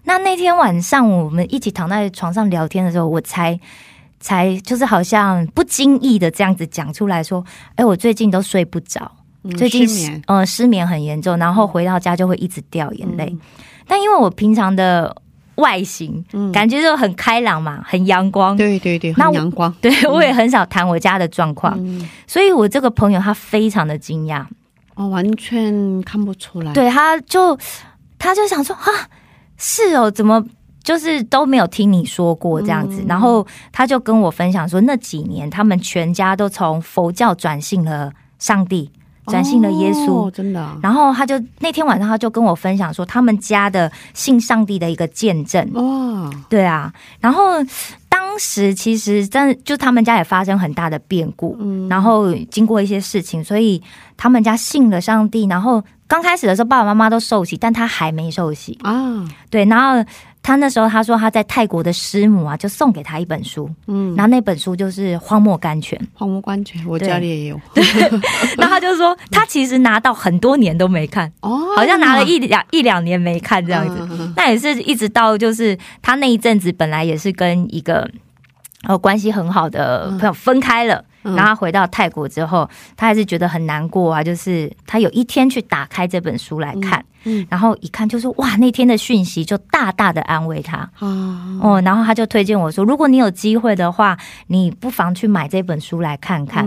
[0.08, 3.60] 那那天晚上我们一起躺在床上聊天的时候，我才
[4.18, 7.44] 才就是好像不经意的这样子讲出来说
[7.76, 9.12] ：“哎，我最近都睡不着，
[9.58, 13.36] 最近失呃失眠很严重，然后回到家就会一直掉眼泪。
[13.86, 15.14] 但因为我平常的
[15.56, 19.70] 外形感觉就很开朗嘛，很阳光，对对对，很阳光。
[19.82, 21.78] 对我也很少谈我家的状况，
[22.26, 24.42] 所以我这个朋友他非常的惊讶，
[24.94, 26.72] 哦，完全看不出来。
[26.72, 27.58] 对，他就
[28.18, 28.88] 他就想说啊。
[29.58, 30.42] 是哦，怎么
[30.84, 33.04] 就是都没有听你说过这样子？
[33.06, 38.90] 然后他就跟我分享说，那几年他们全家都从佛教转信了上帝，
[39.26, 40.78] 转信了耶稣，真的。
[40.80, 45.68] 然后他就那天晚上他就跟我分享说，他们家的信上帝的一个见证。
[45.74, 46.92] 哇，对啊。
[47.20, 47.54] 然后
[48.08, 53.82] 当时其实真就他们家也发生很大的变故，嗯，然后经过一些事情，所以
[54.16, 55.82] 他们家信了上帝，然后。
[56.08, 59.22] 刚开始的时候，爸爸妈妈都受洗，但他还没受洗啊。
[59.50, 60.02] 对，然后
[60.42, 65.98] 他那时候他说他在泰国的师母啊，就送给他一本书，嗯，然后那本书就是《荒漠甘泉》。
[66.18, 67.60] 荒漠甘泉，我家里也有。
[67.74, 67.84] 对
[68.56, 74.32] 那他就说，他其实拿到很多年都没看，哦，好像拿了一两一两年没看这样子。
[74.34, 78.10] 那也是一直到就是他那一阵子本来也是跟一个
[78.84, 81.04] 呃关系很好的朋友分开了。
[81.22, 84.22] 然后回到泰国之后，他还是觉得很难过啊。
[84.22, 87.04] 就是他有一天去打开这本书来看，
[87.48, 91.80] 然后一看就是哇，那天的讯息就大大的安慰他哦。
[91.84, 96.64] 然后他就推荐我说，如果你有机会的话，你不妨去买这本书来看看。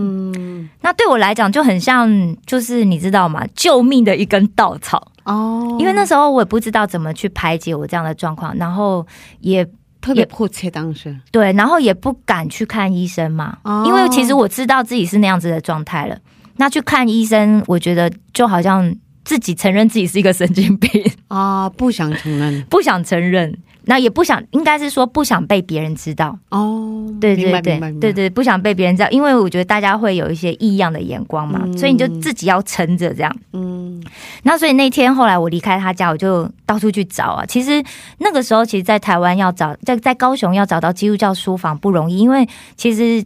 [0.80, 3.44] 那对我来讲就很像，就是你知道吗？
[3.54, 5.76] 救命的一根稻草哦。
[5.78, 9.06] 因为那时候我也不知道怎么去排解我这样的状况，然后
[9.40, 9.66] 也。
[10.02, 16.18] 特别迫切，当时对，然后也不敢去看医生嘛，因为其实我知道自己是那样子的状态了。
[16.56, 20.90] 那去看医生，我觉得就好像自己承认自己是一个神经病。
[21.28, 23.56] 啊，不想承认， 不想承认。
[23.84, 26.88] 那也不想，应该是说不想被别人知道哦。
[27.20, 33.36] 对对对对对，不想被别人知道，因为我觉得大家会有一些异样的眼光嘛，所以你就自己要撑着这样。
[33.52, 34.02] 嗯，
[34.44, 37.44] 那所以那天后来我离开他家，我就到处去找啊。
[37.46, 37.82] 其实
[38.18, 43.24] 那个时候，其实，在台湾要找在在高雄要找到基督教书房不容易，因为其实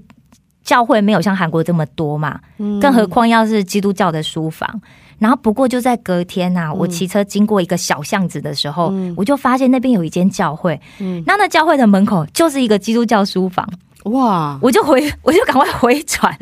[0.62, 2.40] 教会没有像韩国这么多嘛，
[2.80, 4.80] 更何况要是基督教的书房。
[5.18, 11.22] 然后不过就在隔天呐，我骑车经过一个小巷子的时候，我就发现那边有一间教会，嗯。
[11.26, 13.66] 那那教会的门口就是一个基督教书房，
[14.04, 14.58] 哇！
[14.60, 16.36] 我就回， 我就赶快回转，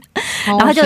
[0.45, 0.83] 然后就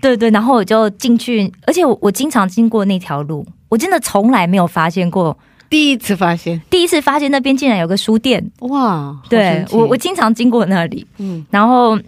[0.00, 5.36] 对对，然后我就进去，而且我我经常经过那条路，我真的从来没有发现过，
[5.68, 9.16] 第一次发现，第一次发现那边竟然有个书店，哇！
[9.28, 11.98] 对我我经常经过那里，嗯，然后。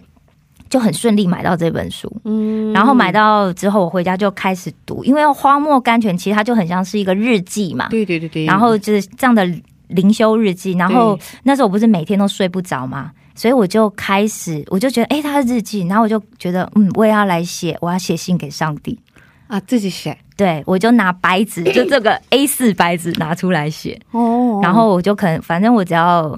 [0.69, 9.47] 就很顺利买到这本书，嗯，然后买到之后，我回家就开始读，因为《荒漠甘泉》其实它就很像是一个日记嘛，对对对对，然后就是这样的
[9.87, 10.73] 灵修日记。
[10.73, 18.99] 然后那时候我不是每天都睡不着嘛，所以我就开始，我就觉得，哎，他的日记，然后我就觉得，嗯，我也要来写，我要写信给上帝
[19.47, 20.17] 啊，自己写。
[20.35, 26.37] 对，我就拿白纸，就这个 A 四白纸拿出来写，哦，然后我就可能，反正我只要。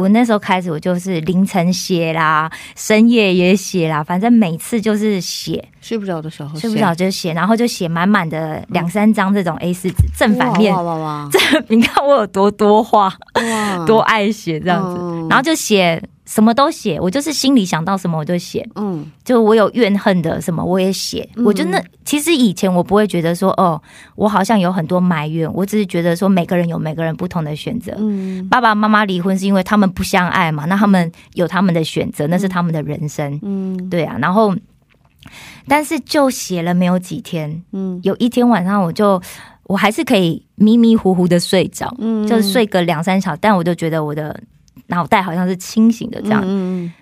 [0.00, 5.62] 我那时候开始，我就是凌晨写啦，深夜也写啦，反正每次就是写。
[5.80, 10.74] 睡不着的时候，睡不着就写，然后就写满满的两三张这种 A 四纸，正反面。
[10.74, 11.28] 哇哇哇！
[11.32, 13.12] 这你看我有多多话，
[13.86, 21.28] 多爱写这样子，然后就写什么都写，我就是心里想到什么我就写，嗯，就我有怨恨的什么我也写。
[21.44, 23.82] 我就那其实以前我不会觉得说，哦，
[24.14, 27.92] 我好像有很多埋怨，我只是觉得说每个人有每个人不同的选择。
[27.98, 33.36] 嗯，爸爸妈妈离婚是因为他们不相爱嘛，那他们有他们的选择，那是他们的人生。
[33.42, 34.16] 嗯，对啊。
[34.20, 34.54] 然后，
[35.66, 39.20] 但是就写了没有几天，嗯，有一天晚上我就
[39.64, 44.40] 我还是可以迷迷糊糊的睡着，嗯，就是睡个两三小时，但我就觉得我的。
[44.90, 46.42] 脑袋好像是清醒的这样，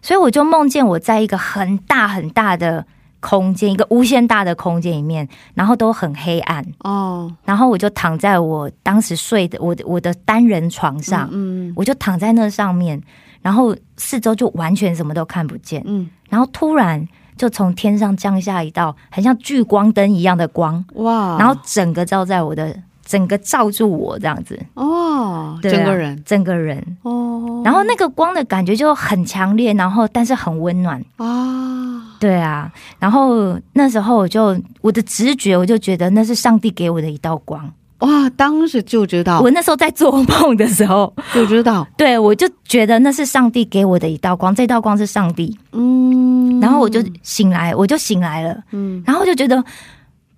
[0.00, 2.86] 所以我就梦见我在一个很大很大的
[3.20, 6.64] 空间，一个无限大的空间里面，然后都很黑暗。
[6.80, 7.30] 哦。
[7.44, 13.02] 然后我就躺在我当时睡的我我的单人床上，嗯，我就躺在那上面，
[13.42, 22.82] 然后四周就完全什么都看不见，嗯，然后突然就从天上降下一道很像聚光灯一样的光，哇，然后整个照在我的。
[23.08, 24.60] 整个罩住我这样子。
[24.74, 26.78] 哦，整个人，整个人。
[27.02, 31.02] 哦，然后那个光的感觉就很强烈，然后但是很温暖。
[31.16, 37.72] 啊，对啊，然后那时候我就我的直觉我就觉得那是上帝给我的一道光。
[38.00, 41.10] 哇，当时就知道，我那时候在做梦的时候。
[41.32, 49.64] 就知道，对我就觉得那是上帝给我的一道光，这道光是上帝，嗯，然后我就醒来，我就醒来了，嗯，然后就觉得，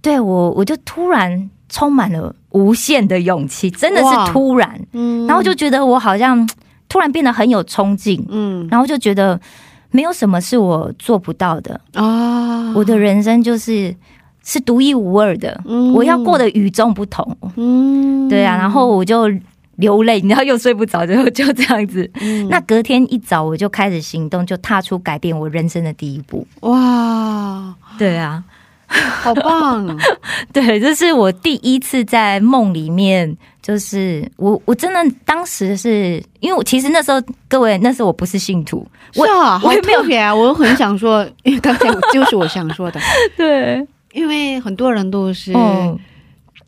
[0.00, 1.50] 对我我就突然。
[1.70, 6.46] 充满了无限的勇气，真的是突然，嗯，然后就觉得我好像
[6.90, 9.40] 突然变得很有冲劲，嗯，然后就觉得
[9.92, 11.80] 没有什么是我做不到的。
[11.94, 13.94] 啊，我的人生就是
[14.44, 15.62] 是独一无二的，
[15.94, 19.30] 我要过得与众不同，嗯，对啊，然后我就
[19.76, 22.11] 流泪， 然后又睡不着，就就这样子，
[22.48, 28.42] 那隔天一早我就开始行动，就踏出改变我人生的第一步，哇，对啊。
[29.22, 29.96] 好棒！
[30.53, 42.98] 对，这是我第一次在梦里面，就是我我真的当时是因为我其实那时候各位那时候我不是信徒，是啊，我也没有别啊，我很想说， 因为刚才就是我想说的，
[43.37, 45.53] 对，因为很多人都是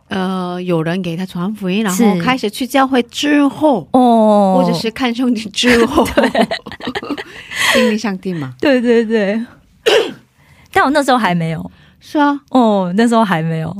[0.08, 6.06] 呃，有人给他传福音，然后开始去教会之后，哦，或者是看圣经之后，
[7.72, 9.44] 经历上帝嘛，对对对，
[10.72, 11.68] 但我那时候还没有。
[12.04, 13.74] 是啊，哦，那时候还没有，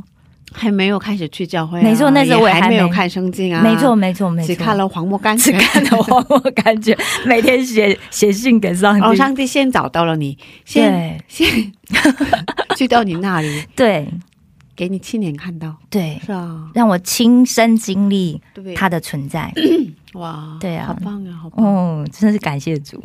[0.52, 11.46] 还没有开始去教会，没错，那时候我还没有看圣经啊，没错，没错，没错，只看了黄墨感只看了黄墨感觉，每天写写信给上帝，哦，上帝先找到了你，先先
[12.78, 14.08] 去到你那里， 对，
[14.76, 18.40] 给你亲眼看到，对，是啊，让我亲身经历
[18.76, 19.52] 他的存在，
[20.14, 23.02] 哇，对啊，好棒啊，好棒，哦，真的是感谢主。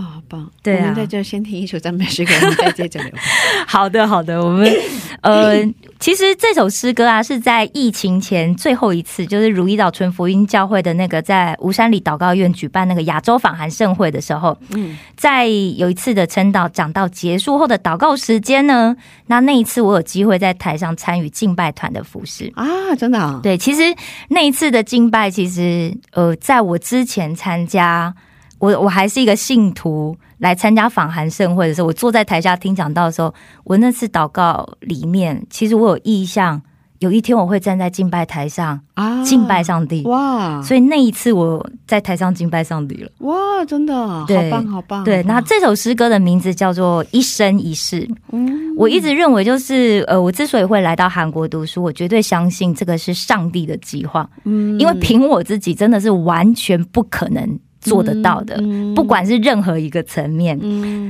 [0.00, 0.50] 哇，好棒！
[0.62, 3.12] 对啊，我们在这先听一首赞美诗歌，我们再接着聊。
[3.68, 4.66] 好的，好的，我们
[5.20, 5.62] 呃，
[5.98, 18.96] 其实这首诗歌啊，是在疫情前最后一次，就是如意岛纯福音教会的那个在吴山里祷告院举办那个亚洲访韩盛会的时候，嗯，在有一次的称道讲到结束后的祷告时间呢，
[19.26, 22.64] 那那一次我有机会在台上参与敬拜团的服饰啊，
[22.96, 23.94] 真的，对，其实
[24.28, 28.14] 那一次的敬拜，其实呃，在我之前参加。
[28.60, 33.34] 我我还是一个信徒，来参加访韩盛会的时候，我坐在台下听讲道的时候，
[33.64, 36.60] 我那次祷告里面，其实我有意向，
[36.98, 40.60] 有一天我会站在敬拜台上啊，敬拜上帝哇！
[40.62, 45.04] 所以那一次我在台上敬拜上帝了哇，真的好棒好棒！
[45.04, 48.02] 对，那这首诗歌的名字叫做《一生一世》。
[48.32, 54.28] 嗯，我一直认为就是呃，我之所以会来到韩国读书，我绝对相信这个是上帝的计划。
[54.44, 57.58] 嗯，因为凭我自己真的是完全不可能。
[57.80, 58.62] 做得到的，
[58.94, 60.58] 不管是任何一个层面，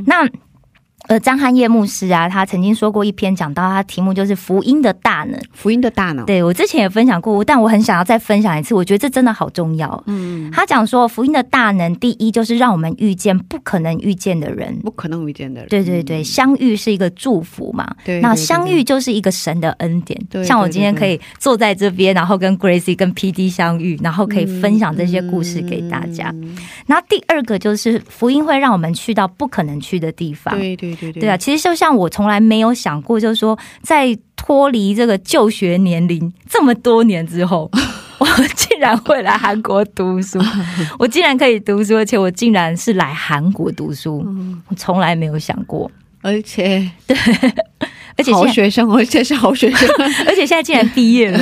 [0.07, 0.29] 那。
[1.11, 5.37] 呃，张汉业牧师啊，他曾经说过一篇讲到，他题目就是福音的大能。
[5.53, 10.01] 福音的大能，对我之前也分享过，但我很想要再分享一次，我觉得这真的好重要。
[10.07, 15.69] 嗯，他讲说福音的大能，第一就是让我们遇见不可能遇见的人，不可能遇见的人。
[15.69, 17.93] 对对对，相遇是一个祝福嘛。
[18.05, 20.17] 对，那相遇就是一个神的恩典。
[20.31, 26.33] 对，像我今天可以坐在这边，然后跟 Gracie 跟 PD 相遇，然后可以分享这些故事给大家。
[26.87, 30.57] 那第二个就是福音会让我们去到不可能去的地方。
[30.57, 31.00] 对对。
[31.01, 37.71] 对对啊，其实就像我从来没有想过，就是说，在脱离这个就学年龄这么多年之后，
[38.19, 40.39] 我竟然会来韩国读书，
[40.99, 44.25] 我竟然可以读书，而且我竟然是来韩国读书，
[44.69, 45.91] 我从来没有想过，
[46.23, 47.17] 而且 对。
[48.17, 49.89] 而且好学生，而且是好学生，
[50.27, 51.39] 而且现在竟然毕业了，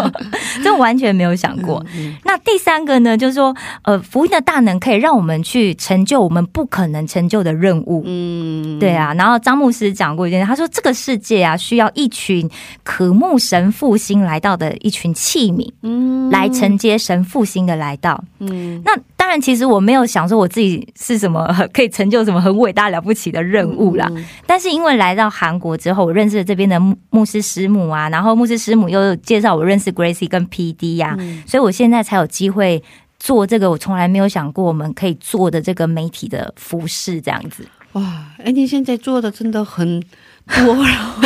[0.62, 1.84] 这完全没有想过。
[2.24, 8.02] 那第三个呢，就是说，呃，福音的大能可以让我们去成就我们不可能成就的任务。
[8.06, 9.14] 嗯，对啊。
[9.14, 12.48] 然后张牧师讲过一件事，他说这个世界啊，需要一群
[12.82, 18.22] 渴慕神复兴来到的一群器皿，嗯，来承接神复兴的来到。
[18.40, 18.92] 嗯，那。
[19.26, 24.08] 当然，其实我没有想说我自己是什么 可以成就什么很伟大了不起的任务啦。
[24.46, 26.78] 但是因为来到韩国之后，我认识了这边的
[27.10, 32.80] 牧师师母啊，然后牧师师母又介绍我认识 Gracie 跟 PD 呀，所以我现在才有机会
[33.18, 37.66] 做这个我从来没有想过我们可以做的这个媒体的服饰这样子。
[37.94, 40.00] 哇，哎，你现在做的真的很
[40.46, 41.22] 多，然后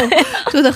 [0.51, 0.73] 做的。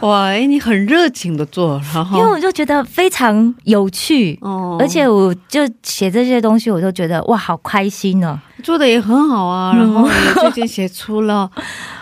[0.00, 11.48] 哇，哎，你很热情的做，然后因为我就觉得非常有趣，哦，而且我就写这些东西，我就觉得哇，好开心呢，做的也很好啊，然后也最近写出了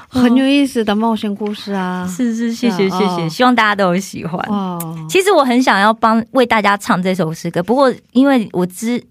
[0.08, 4.40] 很有意思的冒险故事啊， 是是，谢谢谢谢，希望大家都喜欢。
[4.48, 9.02] 哦，其实我很想要帮为大家唱这首诗歌，不过因为我知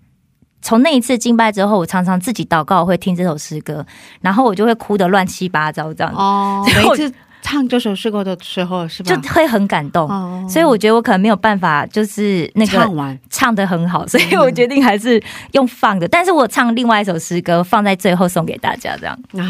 [0.61, 3.85] 从那一次敬拜之后，我常常自己祷告会听这首诗歌，
[4.21, 7.13] 然后我就会哭得乱七八糟这样子，哦，每次。
[7.41, 9.15] 唱这首诗歌的时候，是吧？
[9.15, 10.09] 就会很感动，
[10.47, 13.17] 所以我觉得我可能没有办法，就是那个唱完。
[13.29, 15.19] 唱的很好，所以我决定还是
[15.53, 16.05] 用放的。
[16.05, 19.17] 但是我唱另外一首诗歌放在最后送给大家，这样。
[19.37, 19.43] 啊，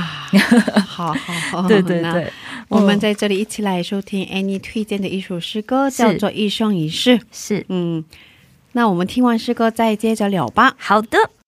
[0.86, 1.34] 好好
[1.64, 2.32] 好，对对对，
[2.68, 7.18] 我们在这里一起来收听 Annie 推荐的一首诗歌，叫做《一生一世》。
[7.32, 8.05] 是，嗯，
[8.74, 10.76] 那我们听完诗歌再接着聊吧。
[10.78, 11.38] 好的。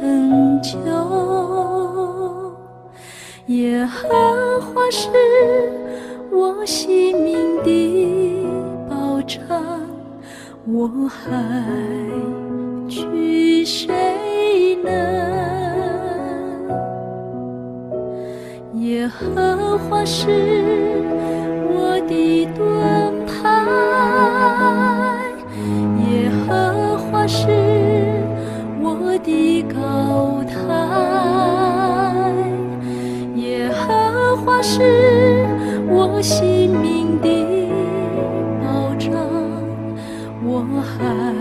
[0.00, 0.78] 成就
[3.48, 5.10] 耶和华是
[6.32, 8.46] 我性命的
[8.88, 9.38] 保障，
[10.66, 11.30] 我还
[12.88, 14.90] 惧谁能？
[18.80, 20.26] 耶和华是
[21.68, 22.39] 我的。
[34.62, 34.82] 是
[35.88, 37.28] 我性命的
[38.62, 39.10] 保障，
[40.44, 41.34] 我还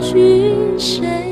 [0.00, 1.23] 惧谁？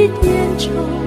[0.00, 0.99] 一点钟。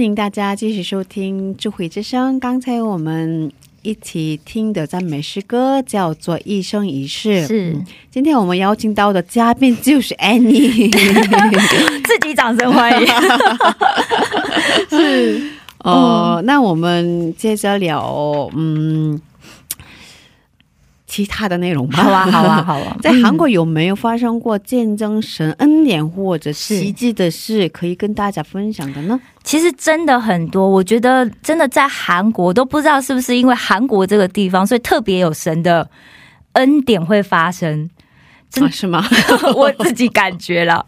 [0.00, 2.40] 欢迎大家继续收听智慧之声。
[2.40, 7.28] 刚才我们一起听的赞美诗歌叫做《一生一世》。
[7.46, 7.76] 是，
[8.10, 10.90] 今天我们邀请到的嘉宾就是 Annie，
[12.08, 13.06] 自己掌声欢迎。
[14.88, 15.42] 是，
[15.80, 19.20] 哦，那我们接着聊，嗯。
[21.10, 22.04] 其他的内容吧。
[22.04, 22.96] 好啊，好啊，好啊。
[23.02, 29.20] 在韩国有没有发生过见证神恩典或者奇迹的事，可以跟大家分享的呢？
[29.42, 35.90] 其实真的很多，我觉得真的在韩国都不知道是不是因为韩国这个地方，所以特别有神的
[36.52, 37.90] 恩典会发生。
[38.70, 39.04] 是吗？
[39.54, 40.84] 我自己感觉了，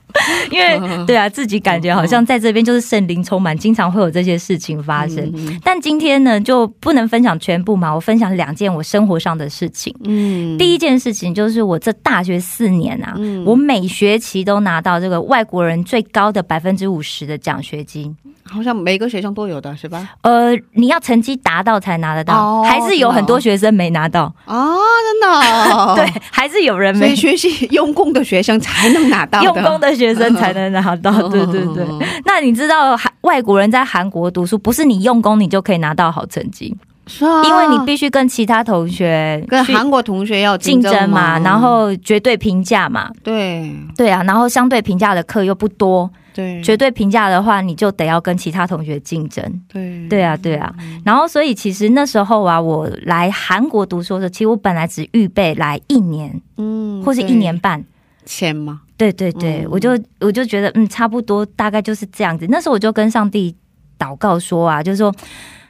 [0.51, 5.33] 因为对啊，自己感觉好像在这边就是圣灵充满，经常会有这些事情发生。
[5.63, 9.95] 但今天呢，就不能分享全部嘛，我分享两件我生活上的事情。
[10.05, 13.15] 嗯，第一件事情就是我这大学四年啊，
[13.47, 18.17] 我每学期都拿到这个外国人最高的百分之五十的奖学金。
[18.53, 20.07] 好像每个学生都有的是吧？
[20.23, 24.77] 呃，你要成绩达到才拿得到，还是有很多学生没拿到啊？
[25.03, 25.95] 真的？
[25.97, 31.11] 对，还是有人没学习用功的学生才能拿到，用功的学生才能拿到。
[31.29, 31.87] 对对对。
[32.25, 36.77] 那你知道韩外国人在韩国读书，不是你用功你就可以拿到好成绩，
[37.21, 46.11] 因为你必须跟其他同学、跟韩国同学要竞争嘛，然后绝对评价嘛，对对啊，然后相对评价的课又不多。
[46.35, 49.45] 对，绝对评价的话，你就得要跟其他同学竞争。
[49.71, 50.75] 对，对啊，对啊。
[51.05, 57.85] 然后，所以其实那时候啊，我来韩国读书的时候，其实我本来只预备来一年，嗯，或是一年半
[58.25, 58.81] 钱吗？
[58.97, 59.91] 对对对，我就
[60.21, 62.47] 我就觉得，嗯，差不多，大概就是这样子。
[62.49, 63.55] 那时候我就跟上帝
[63.99, 65.15] 祷告说啊，就是说，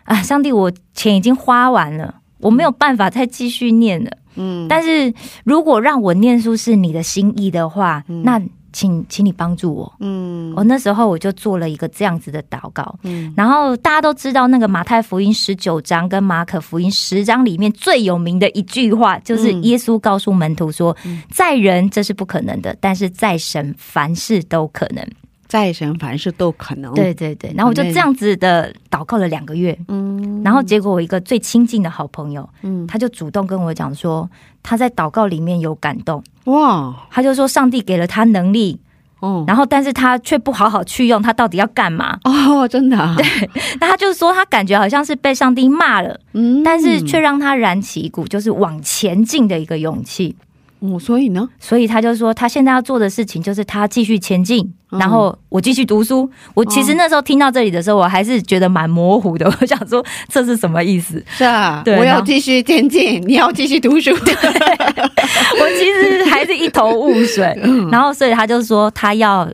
[0.05, 4.11] 啊，上帝，我钱已经花完了，我没有办法再继续念了。
[4.37, 5.13] 嗯，但是
[5.45, 8.41] 如果让我念书是你的心意的话，那。
[8.75, 9.93] 请，请你帮助我。
[10.01, 12.99] 嗯，我那时候我就做了一个这样子的祷告。
[13.03, 20.97] 嗯，然后大家都知道，那个马太福音十九章跟马可福音十章里面最有名的一句话，就是耶稣告诉门徒说
[21.31, 25.07] ：“在人这是不可能的，但是在神凡事都可能。”
[25.53, 26.95] 在神凡事都可能。
[26.95, 29.79] 对对对，然后我就这样子的祷告了两个月。
[29.89, 34.27] 嗯，然后结果我一个最亲近的好朋友，嗯，他就主动跟我讲说，
[34.63, 36.25] 他在祷告里面有感动。
[36.45, 36.97] 哇！
[37.11, 38.81] 他就说上帝给了他能力，
[39.21, 42.19] 哦，然后但是他却不好好去用，他到底要干嘛？
[42.25, 42.97] 哦，真的。
[43.19, 50.35] 对，那他就说他感觉好像是被上帝骂了，嗯，但是却让他燃起一股就是往前进的一个勇气。
[50.83, 51.49] 哦，所以呢？
[51.61, 56.29] 所以他就说，他现在要做的事情就是他继续前进，然后我继续读书。
[56.55, 59.47] 我其实那时候听到这里的时候，我还是觉得蛮模糊的。
[59.61, 61.25] 我想说，这是什么意思？
[61.29, 64.11] 是啊，我要继续前进，你要继续读书。
[64.11, 67.57] 我其实还是一头雾水。
[67.93, 69.49] 然后，所以他就说，他要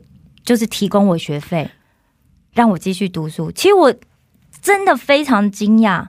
[0.46, 1.68] 就是提供我学费，
[2.54, 3.52] 让我继续读书。
[3.52, 3.92] 其实我
[4.62, 6.06] 真的非常惊讶，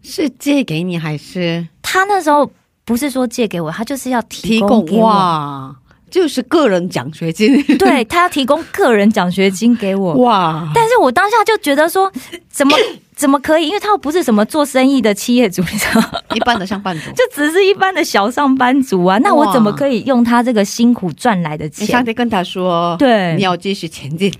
[0.00, 2.50] 是借给你还是他那时候？
[2.90, 5.76] 不是说借给我，他就是要提供给我，
[6.10, 7.62] 就是个人奖学金。
[7.78, 10.68] 对他要提供个人奖学金给我， 哇！
[10.74, 12.10] 但是我当下就觉得说，
[12.50, 12.76] 怎么？
[13.20, 13.68] 怎么可以？
[13.68, 16.02] 因为他又不是什么做生意的企业主，你知道
[16.32, 19.18] 一般的上班族， 就只是一般的小上班族啊。
[19.18, 21.86] 那我怎么可以用他这个辛苦赚来的钱？
[21.86, 24.32] 你上次跟他说，对，你要继续前进，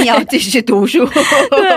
[0.00, 1.06] 你要继续读书。
[1.50, 1.68] 对，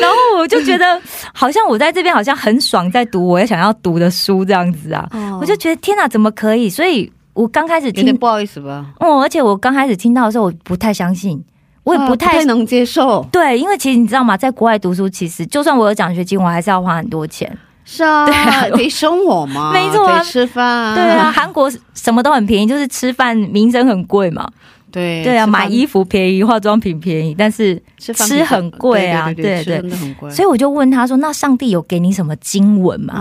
[0.00, 1.00] 然后我就觉得，
[1.32, 5.08] 好像我在这边好像很爽，在读我也想要读的书这样子啊。
[5.40, 6.68] 我就觉得天哪，怎么可以？
[6.68, 8.86] 所以我刚开始听，不好意思吧？
[9.00, 11.44] 哦，而且我刚开始听到的时候，我不太相信。
[11.82, 17.58] 我也不太能接受，对，因为其实你知道吗，在国外读书，其实就算我有奖学金，我还是要花很多钱。
[17.84, 20.94] 是啊，对啊得生活嘛， 没错啊，吃饭。
[20.94, 24.48] 对啊，韩国什么都很便宜，就是吃饭、名声很贵嘛。
[24.94, 30.30] 对对啊，买衣服便宜，化妆品便宜，但是吃很贵啊，对对，真的很贵。
[30.30, 33.14] 所以我就问他说：“那上帝有给你什么经文吗？”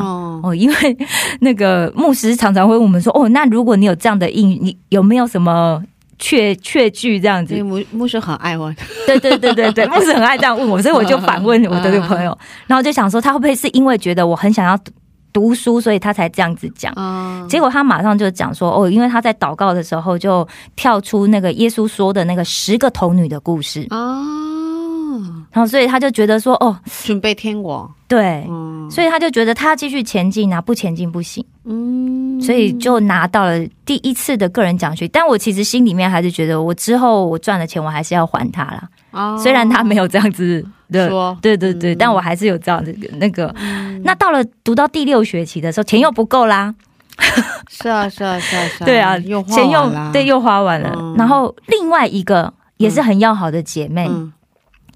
[0.43, 0.97] 哦，因为
[1.39, 5.83] 那个牧师常常会问我们说：“哦，那如果你有这样的应，你有没有什么？”
[6.19, 8.73] 确确据这样子，牧牧师很爱问，
[9.05, 14.77] 对对对对对， 牧师很爱这样问我，所以我就反问我的这个朋友， 然后就想说他会不会是因为觉得我很想要
[15.33, 16.93] 读书，所以他才这样子讲。
[17.49, 24.23] 结果他马上就讲说，哦，因为他在祷告的时候就跳出那个耶稣说的那个十个童女的故事哦，
[25.51, 28.47] 然后所以他就觉得说，哦，准备天国，对，
[28.89, 31.43] 所以他就觉得他要继续前进啊，不前进不行。
[31.65, 38.89] 嗯，所以就拿到了第一次的个人奖学但我其实心里面还是觉得，我之后我赚的钱我还是要还他啦。
[39.11, 43.53] 哦，虽然他没有这样子的说，对对对，但我还是有这样子那个。
[44.03, 46.73] 那到了读到第六学期的时候，钱又不够啦。
[47.69, 51.13] 是啊是啊是啊 是啊，对啊，钱又对又花完了。
[51.17, 54.09] 然后另外一个也是很要好的姐妹，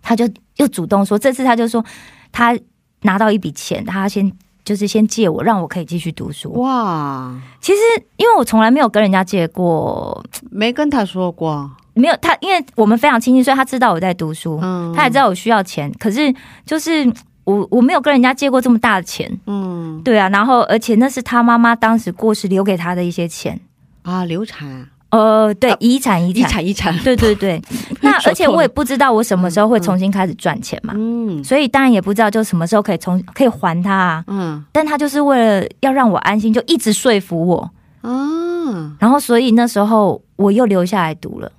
[0.01, 1.83] 她就又主动说，这次她就说
[2.31, 2.57] 她
[3.01, 4.31] 拿到一笔钱，她先。
[4.67, 6.51] 就是先借我，让我可以继续读书。
[6.59, 7.79] 哇，其实
[8.17, 10.21] 因为我从来没有跟人家借过，
[10.51, 15.91] 没跟她说过，没有他，因为我们非常亲近，所以他知道我在读书，嗯，他也知道我需要钱。
[15.99, 16.33] 可是
[16.65, 17.11] 就 是
[17.43, 20.29] 我我没有跟人家借过这么大的钱，嗯，对啊。
[20.29, 23.59] 然后而且那是他妈妈当时过世留给他的一些钱
[24.03, 24.87] 啊，流产。
[25.09, 27.61] 呃，对，遗产，遗产，遗产，对对 对。
[28.01, 34.65] 那而且我也不知道我什么时候会重新开始赚钱嘛，嗯，所以当然也不知道就什么时候可以重可以还他啊，嗯。
[34.73, 37.71] 但他就是为了要让我安心，就一直说服我，
[38.03, 38.97] 嗯。
[38.99, 41.49] 然后所以那时候我又留下来读了，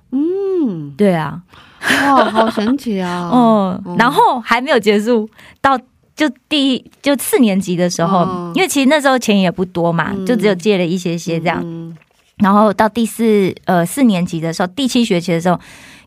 [0.61, 1.41] 嗯，对啊，
[1.81, 3.95] 哇，好神奇啊， 嗯。
[3.97, 5.29] 然后还没有结束，
[5.61, 5.79] 到
[6.15, 11.95] 就第一就四年级的时候，因为其实那时候钱也不多嘛，就只有借了一些些这样。
[12.37, 15.59] 然后到第四呃四年级的时候，第七学期的时候，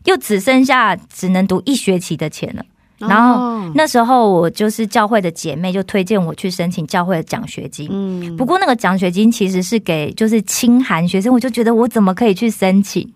[0.05, 2.63] 又只剩下只能读一学期的钱了。
[2.99, 7.87] 然后那时候我就是教会的姐妹就推荐我去申请教会的奖学金。
[7.91, 13.11] 嗯，不过那个奖学金其实是给就是清寒学生，我就觉得我怎么可以去申请？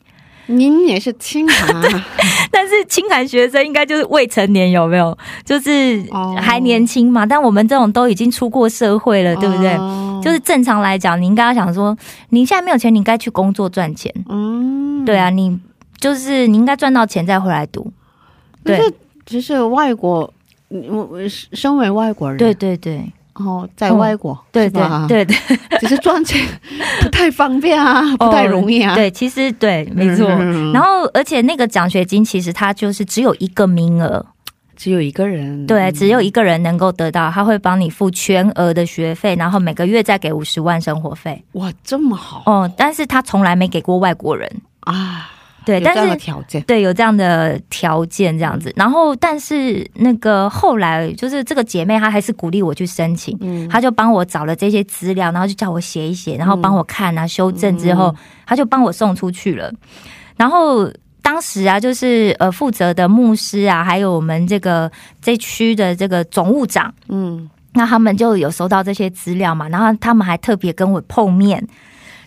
[0.47, 1.81] 您也是清寒，
[2.51, 5.17] 但是清寒学生应该就是未成年，有没有？
[5.45, 6.03] 就是
[6.37, 7.25] 还年轻嘛。
[7.25, 9.77] 但我们这种都已经出过社会了，对不对？
[10.23, 11.95] 就是正常来讲，你应该要想说，
[12.29, 14.13] 你现在没有钱，你应该去工作赚钱。
[14.27, 15.59] 嗯，对啊，你
[15.99, 17.91] 就是你应该赚到钱再回来读。
[18.63, 18.79] 对，
[19.25, 20.33] 其实外国，
[20.69, 21.19] 我我
[21.53, 23.11] 身为外国人，对对对。
[23.39, 25.37] 哦，在外国，对对对对，
[25.79, 26.39] 只是赚钱
[27.01, 28.95] 不太方便啊，不太容易啊。
[28.95, 30.27] 对，其实对，没错。
[30.73, 34.25] 然后，而且那个奖学金其实它就是只有一个名额，
[34.75, 41.43] 只有一个人，对，只有一个人能够得到，他会帮你付全额的学费，然后每个月再给五十万生活费。
[41.53, 42.71] 哇，这么好哦！
[42.77, 44.49] 但是他从来没给过外国人
[44.81, 45.29] 啊。
[45.67, 48.71] 对，但是条件对有这样的条件这样子。
[48.75, 58.15] 然后，但是那个后来就是这个姐妹她还是鼓励我去申请，嗯，她就帮我找了这些资料，然后就叫我写一写，然后帮我看啊修正之后，
[58.45, 59.69] 她就帮我送出去了。
[60.37, 60.89] 然后
[61.21, 64.89] 当时啊，就是呃负责的牧师啊，还有我们这个
[65.21, 67.49] 这区的这个总务长，嗯。
[67.73, 71.63] 那他们就有收到这些资料嘛，然后他们还特别跟我碰面，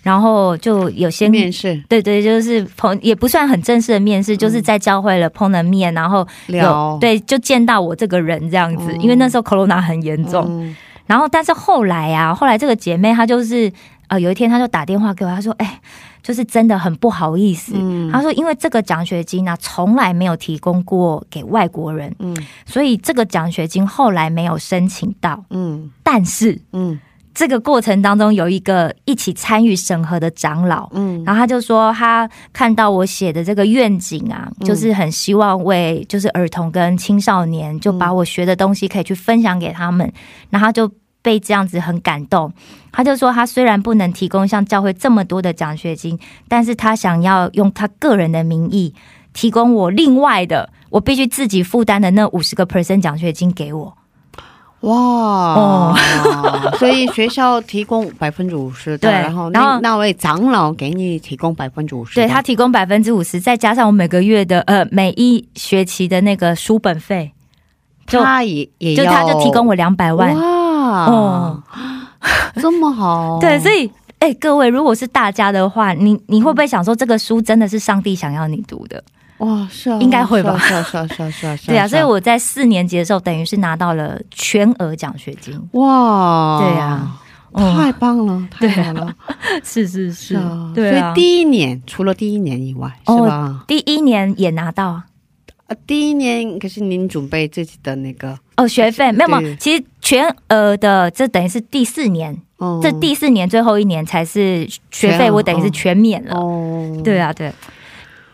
[0.03, 10.74] 然后就有些面试，对对，就是碰也不算很正式的面试，就是在教会了碰了面，然后有对就见到我这个人这样子，因为那时候 corona 很严重，
[11.07, 13.72] 然后但是后来啊，后来这个姐妹她就是
[14.09, 15.80] 呃有一天她就打电话给我，她说哎。
[16.22, 17.72] 就是真的很不好意思，
[18.12, 22.36] 她说，因为这个奖学金呢，从来没有提供过给外国人，嗯，
[22.66, 27.01] 所以这个奖学金后来没有申请到，嗯，但是，嗯，
[27.35, 40.12] 这个过程当中有一个一起参与审核的长老，嗯，然后他就说，他看到我写的这个愿景啊，就是很希望为就是儿童跟青少年，就把我学的东西可以去分享给他们，
[40.51, 40.91] 然后就。
[41.22, 42.51] 被这样子很感动，
[42.91, 46.18] 他就说他虽然不能提供像教会这么多的奖学金，
[46.49, 48.95] 但是他想要用他个人的名义
[49.35, 53.95] 提供我另外的，我必须自己负担的那五十个 percent 奖学金给我。
[54.81, 54.93] 哇。
[54.95, 55.97] 哦，
[56.78, 67.33] 所以学校提供百分之五十的，然后然后那位长老给你提供百分之五十，对他提供百分之五十，再加上我每个月的呃每一学期的那个书本费，
[68.07, 70.35] 他也也就他就提供我两百万。
[70.35, 71.05] 哇。
[71.07, 71.62] 哦，
[72.57, 79.05] 这么好， 对，所以，哎，各位，如果是大家的话，你你会不会想说，这个书真的是上帝想要你读的？
[79.41, 80.57] 哇，是，啊，应该会吧？
[80.59, 85.55] 是啊，是啊，是啊，是啊， 对啊，所以我在四年级的时候，等于是拿到了全额奖学金。
[85.72, 87.11] 哇，对呀，
[87.53, 89.14] 太棒了，太好了，
[89.64, 90.34] 是是是，
[90.74, 91.12] 对啊。
[91.12, 93.64] 所以第一年除了第一年以外，是吧？
[93.66, 95.05] 第一年也拿到啊。
[95.86, 99.41] 第一年可是您准备自己的那个哦学费没有吗？
[99.61, 102.36] 其实全额的这等于是第四年，
[102.82, 106.34] 这第四年最后一年才是学费，我等于是全免了。
[106.36, 107.53] 哦，对啊，对。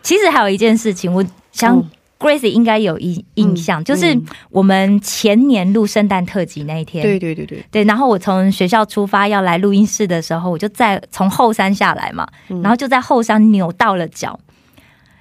[0.06, 1.82] 其实还有一件事情，我想
[2.16, 4.16] Grace 应该有印印象，就是
[4.50, 7.82] 我们前年录圣诞特辑那一天，对对对对对。
[7.82, 12.24] 然后我从学校出发要来录音室的时候，我就在从后山下来嘛，
[12.62, 14.38] 然后就在后山扭到了脚。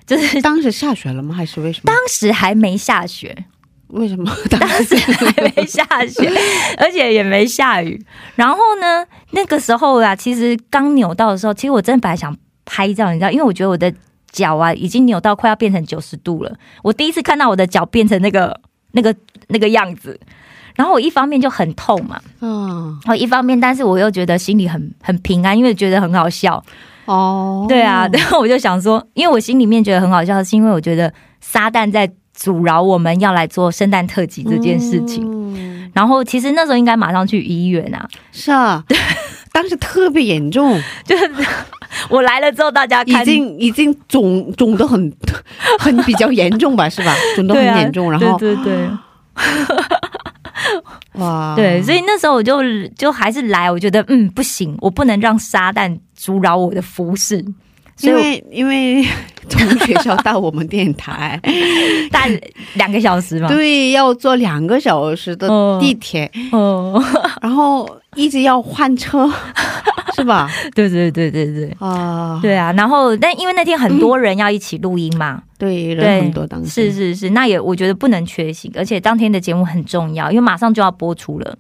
[0.06, 1.34] 就是当时下雪了吗？
[1.34, 1.92] 还是为什么？
[1.92, 3.36] 当时还没下雪，
[3.88, 4.32] 为什么？
[4.52, 6.32] 当时还没下雪，
[6.78, 8.00] 而且也没下雨。
[8.36, 13.92] 然后呢，那个时候啊，其实刚扭到的时候，其实我真的本来想拍照，你知道，因为我觉得我的
[14.36, 16.54] 脚啊已经扭到快要变成九十度了。
[16.84, 18.60] 我第一次看到我的脚变成那个、
[18.92, 19.16] 那个、
[19.48, 20.20] 那个样子，
[20.76, 26.62] 然后我一方面就很痛嘛，嗯，然后一方面，但是我又觉得心里很很平安，因为觉得很好笑。
[27.06, 35.34] 哦，对啊， 然后我就想说，因为我心里面觉得很好笑，是因为我觉得撒旦在阻挠我们要来做圣诞特辑这件事情。
[35.94, 38.84] 然后其实那时候应该马上去医院啊，是啊，
[39.54, 41.32] 当时特别严重， 就是
[42.10, 45.12] 我来了之后，大家已经已经肿肿的很
[45.80, 47.16] 很比较严重吧，是吧？
[47.36, 48.90] 肿的很严重，然后对对对。
[51.14, 52.62] 哇，对，所以那时候我就
[52.98, 57.44] 就还是来，我觉得嗯不行，我不能让撒旦阻扰我的服饰，
[58.02, 59.06] 因为因为
[59.50, 61.40] 从学校到我们电台
[62.12, 62.26] 大
[62.74, 65.48] 两个小时嘛，对，要坐两个小时的
[65.80, 67.02] 地铁，哦，
[67.42, 69.30] 然后一直要换车。
[70.16, 70.50] 是吧？
[70.74, 72.40] 对对对对对啊！
[72.42, 81.58] 对啊，然后但因为那天很多人要一起录音嘛，对，人很多，当时是是是，那也我觉得不能缺席，而且当天的节目很重要，因为马上就要播出了，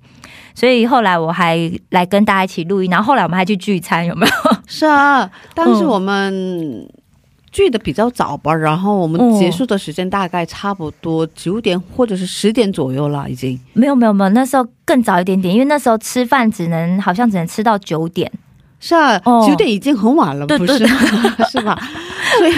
[0.56, 4.32] 所以后来我还来跟大家一起录音，然后后来我们还去聚餐，有没有？
[4.68, 6.88] 是啊，当时我们。
[7.56, 18.30] 聚的比较早吧，然后我们结束的时间大概差不多九点或者是十点左右了，已经没有没有没有，那时候更早一点点，因为那时候吃饭只能好像只能吃到九点。
[18.80, 20.78] 是啊，九点已经很晚了，不是？
[21.50, 21.78] 是吧？
[22.38, 22.54] 所以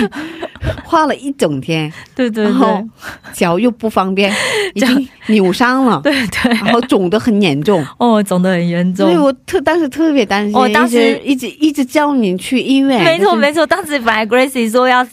[0.83, 2.85] 花了一整天， 对对对，
[3.33, 4.33] 脚又不方便，
[4.73, 15.05] 已经扭伤了，对对，然后肿得很严重，哦，肿得很严重，所以我特当时特别担心，我当时一直一直叫你去医院，没错没错，当时本来 Gracie 说要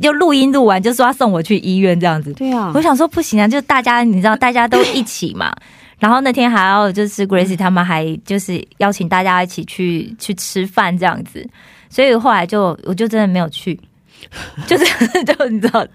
[0.00, 5.52] 就录音录完就说要送我去医院这样子，对啊，我想说不行啊，就大家你知道大家都一起嘛。
[5.98, 11.46] 然后那天还要就是 Gracie 他们还就是邀请大家一起去去吃饭这样子，
[11.88, 13.78] 所以后来就我就真的没有去，
[14.66, 14.84] 就是
[15.24, 15.86] 就你知道，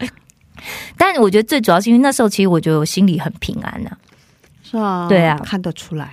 [0.97, 3.91] 但我觉得最主要是因为那时候其实我觉得我心里很平安呐，
[4.63, 6.09] 是啊，对啊，看得出来，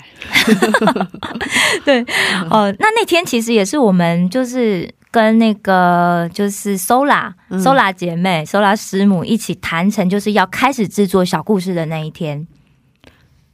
[1.84, 2.03] 对，
[2.51, 12.47] 哦，那那天其实也是我们就是跟那个就是 Sola Sola 姐妹 Sola 师母一起谈成，就是要开始制作小故事的那一天。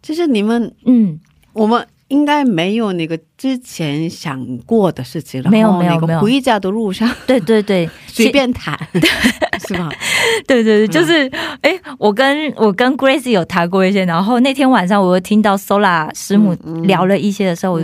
[0.05, 1.19] 就是你们，嗯，
[1.55, 5.51] 我们应该没有那个之前想过的事情了。
[5.51, 6.21] 没有没有没有。
[6.21, 8.79] 回家的路上，对对对， 随便谈，
[9.67, 9.91] 是吧？
[10.47, 11.27] 对对对，就是，
[11.63, 17.81] 哎，我跟我跟 Grace 有谈过一些，然后那天晚上我又听到 Sola 师母聊了一些的时候，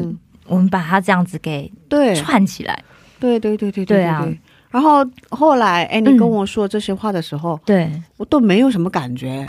[0.46, 2.84] 我们把它这样子给对串起来。
[3.18, 4.28] 对对对对对啊！
[4.70, 9.46] 然后后来，哎，你跟我说这些话的时候，对我都没有什么感觉。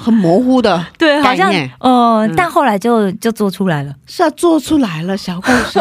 [0.00, 5.78] 很模糊的对，好像哦，但后来就就做出来了，是啊，做出来了小故事，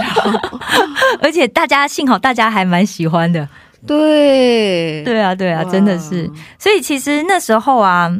[1.24, 3.48] 而且大家幸好大家还蛮喜欢的，
[3.88, 8.12] 对，对啊，对啊，真的是，所以其实那时候啊，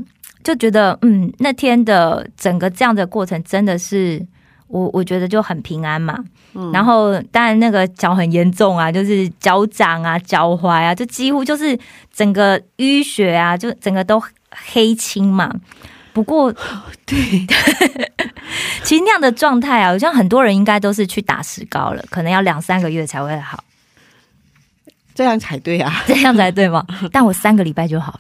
[0.44, 4.26] 就觉得嗯，那天的整个这样的过程真的是
[4.68, 6.18] 我我觉得就很平安嘛，
[6.54, 6.72] 嗯。
[6.72, 11.78] 然后当然那个脚很严重啊，就是脚掌啊、脚踝啊，就几乎就是
[12.14, 14.22] 整个淤血啊，就整个都。
[14.52, 15.54] 黑青嘛，
[16.14, 16.52] 不过
[17.06, 17.18] 对，
[18.84, 23.64] 其实那样的状态啊，好像很多人应该都是去打石膏了，可能要两三个月才会好，
[25.16, 26.86] 这样才对啊， 这样才对吗？
[27.12, 28.20] 但我三个礼拜就好了，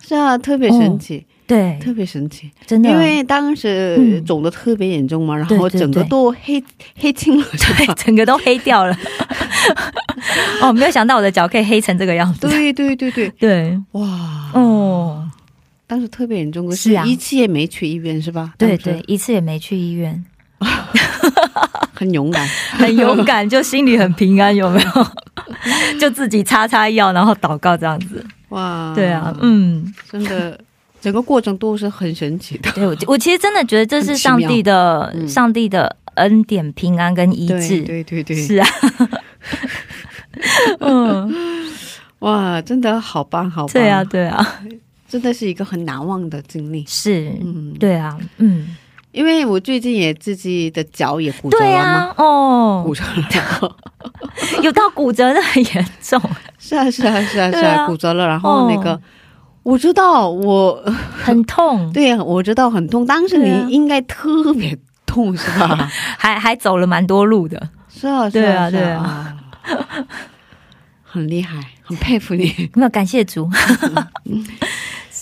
[0.00, 6.62] 是啊，特别神奇，对，特别神奇，真的，因为当时肿的特别严重嘛，然后整个都黑
[6.98, 7.46] 黑青了，
[7.76, 8.96] 对，整个都黑掉了。
[10.60, 13.28] 哦，没有想到我的脚可以黑成这个样子，对对对对。
[13.30, 15.28] 对，哇，哦。
[15.92, 18.54] 当时特别严重，是啊，一次也没去医院，是吧？
[18.56, 20.24] 对对，一次也没去医院，
[21.92, 25.06] 很勇敢， 很勇敢，就心里很平安，有没有？
[26.00, 28.24] 就自己擦擦药，然后祷告这样子。
[28.48, 30.58] 哇，对啊，嗯，真的，
[30.98, 32.72] 整个过程都是很神奇的。
[32.72, 37.82] 对我，我其实真的觉得这是上帝的，上帝的恩典、平安跟医治。
[37.82, 38.66] 对对对，是啊。
[40.80, 41.30] 嗯，
[42.20, 43.72] 哇，真的好棒，好棒。
[43.74, 44.62] 对啊，对啊。
[45.12, 48.74] 真的是一个很难忘的经历，是，嗯，对啊，嗯，
[49.10, 53.02] 因为我最近也自己的脚也骨折了嘛，哦，骨折
[53.60, 53.76] 了，
[54.62, 56.18] 有到骨折的很严重，
[56.58, 58.98] 是啊，是啊，是啊，是啊，骨折了，然后那个
[59.62, 60.82] 我知道我
[61.22, 65.90] 很痛， 对呀，我知道很痛，当时你应该特别痛是吧？
[66.16, 69.36] 还还走了蛮多路的，是啊，对啊，对啊，
[71.02, 73.46] 很厉害，很佩服你， 那感谢主。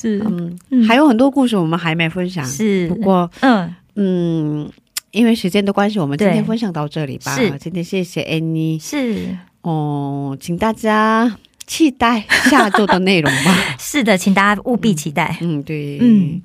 [0.00, 0.22] 是，
[0.70, 4.70] 嗯，还有很多故事我们还没分享，是，不过，嗯嗯，
[5.10, 7.34] 因为时间的关系，我们今天分享到这里吧。
[7.36, 11.36] 是，今天谢谢 Annie，是，哦，请大家
[11.66, 13.54] 期待下周的内容吧。
[13.78, 15.36] 是的，请大家务必期待。
[15.40, 16.40] 嗯，对，嗯，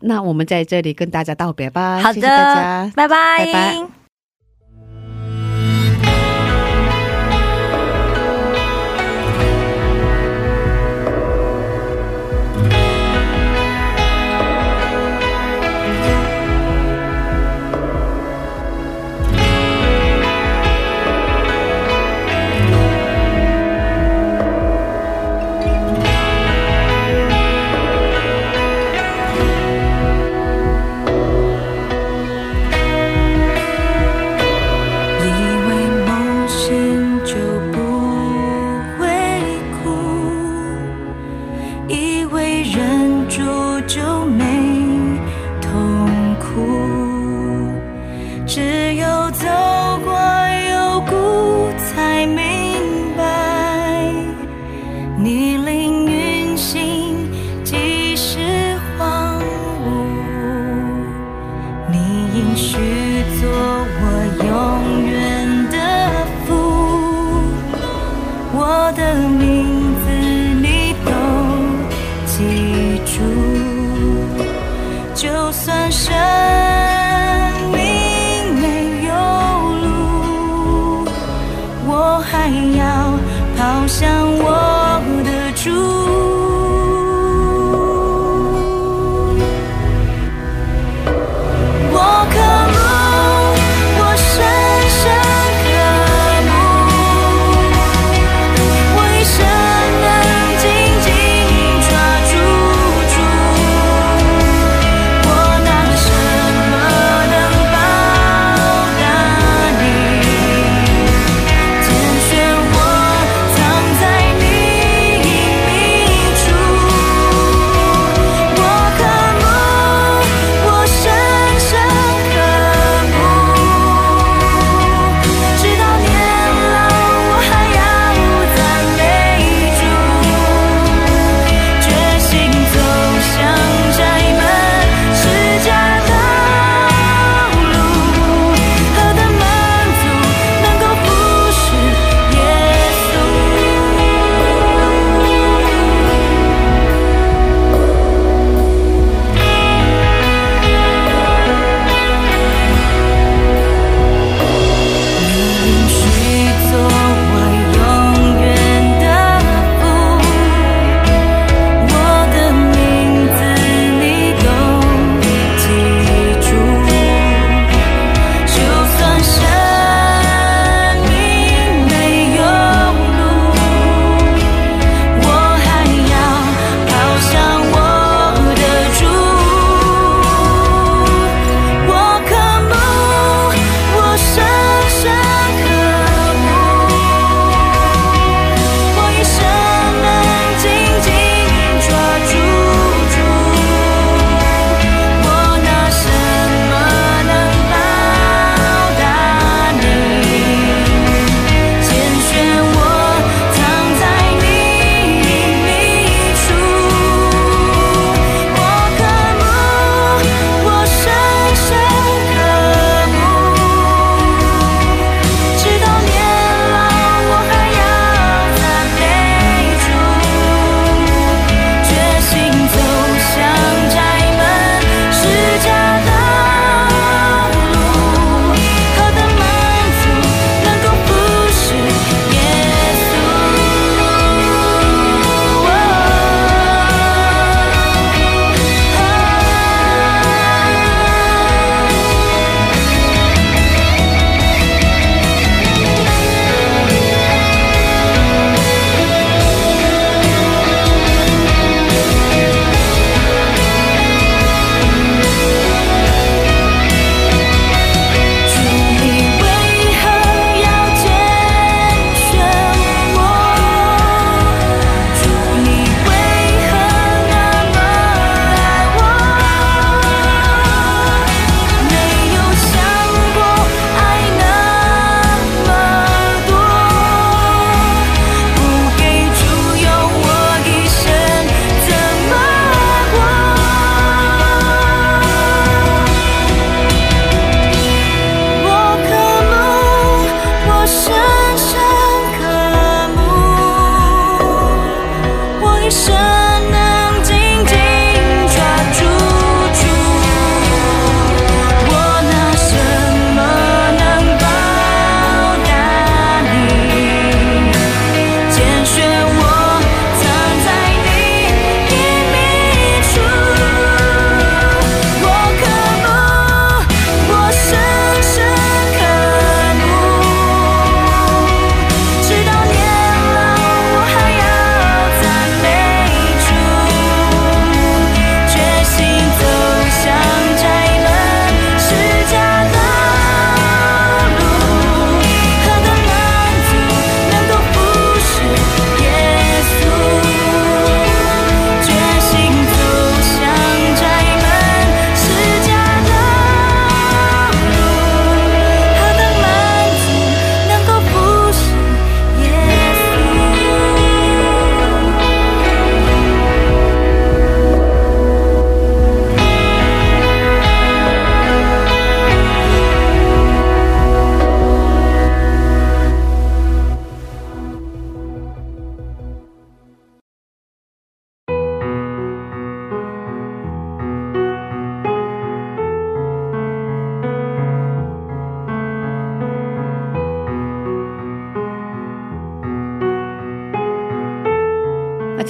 [0.00, 2.00] 那我们在这里跟大家道别吧。
[2.00, 3.99] 好的，大家，拜拜，拜拜。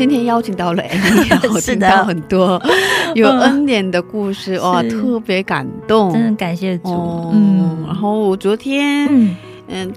[0.00, 2.58] 今天邀请到了 Annie， 我听到很多
[3.14, 7.30] 有恩典的故事，哇，特别感动，真的感谢主。
[7.34, 9.36] 嗯，然后我昨天嗯。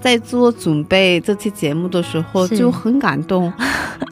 [0.00, 3.50] 在做准备这期节目的时候就很感动，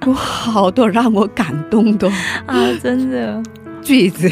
[0.07, 2.11] 有好多让我感动的
[2.47, 3.41] 啊，真的。
[3.83, 4.29] 句子，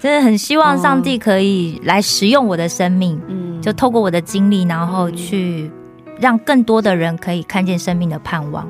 [0.00, 5.68] 真的很希望上帝可以来使用我的生命，嗯，就透过我的经历，然后去
[6.20, 8.66] 让更多的人可以看见生命的盼望。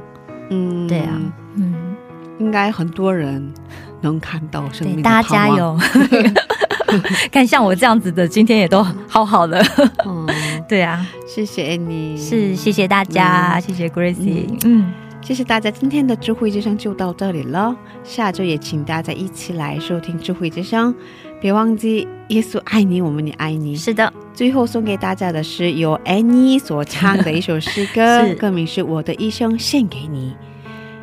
[0.48, 1.12] 嗯，对啊。
[1.58, 1.96] 嗯，
[2.38, 3.52] 应该很多人
[4.00, 5.78] 能看到生命的大家加油！
[7.30, 9.62] 看像我这样子的，今天也都好好的。
[10.06, 10.26] 嗯，
[10.66, 14.58] 对啊，谢谢你，是谢谢大家，谢谢 Gracie。
[14.64, 14.90] 嗯，
[15.20, 17.76] 谢谢大家，今天的智慧之声就到这里了。
[18.04, 20.94] 下周也请大家一起来收听智慧之声，
[21.42, 23.76] 别忘记耶稣爱你，我们也爱你。
[23.76, 30.30] 是的，最后送给大家的是由 Annie 所唱的一首诗歌， 歌名是《我的一生献给你》。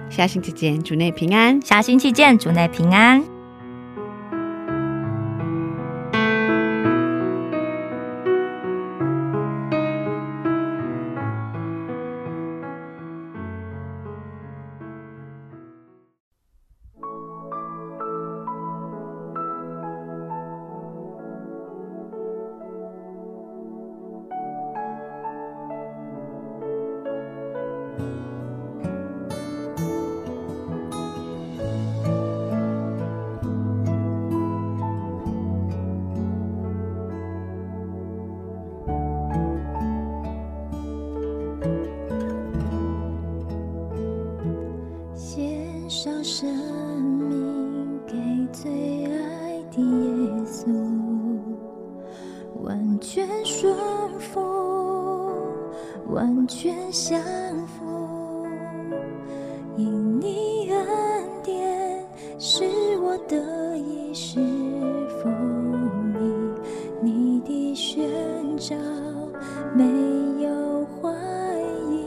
[0.09, 1.61] 下星期见，主内平安。
[1.61, 3.34] 下星期见，主内平安。
[56.07, 57.19] 完全相
[57.67, 58.45] 符，
[59.75, 60.77] 因你恩
[61.43, 62.05] 典
[62.39, 62.63] 是
[62.99, 64.39] 我的意世
[65.19, 65.29] 福
[67.01, 68.07] 你你的宣
[68.57, 68.75] 召
[69.73, 69.83] 没
[70.41, 71.11] 有怀
[71.91, 72.03] 疑，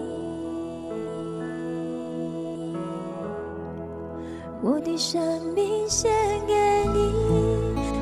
[4.62, 5.20] 我的生
[5.54, 6.10] 命献
[6.46, 6.54] 给
[6.94, 7.12] 你，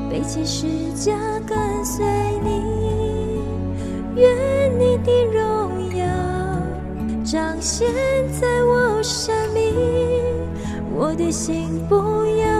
[0.09, 2.05] 背起十字架跟随
[2.43, 3.41] 你，
[4.15, 4.46] 愿。
[7.69, 7.85] 现
[8.31, 9.73] 在我想你
[10.95, 11.95] 我的心不
[12.37, 12.56] 要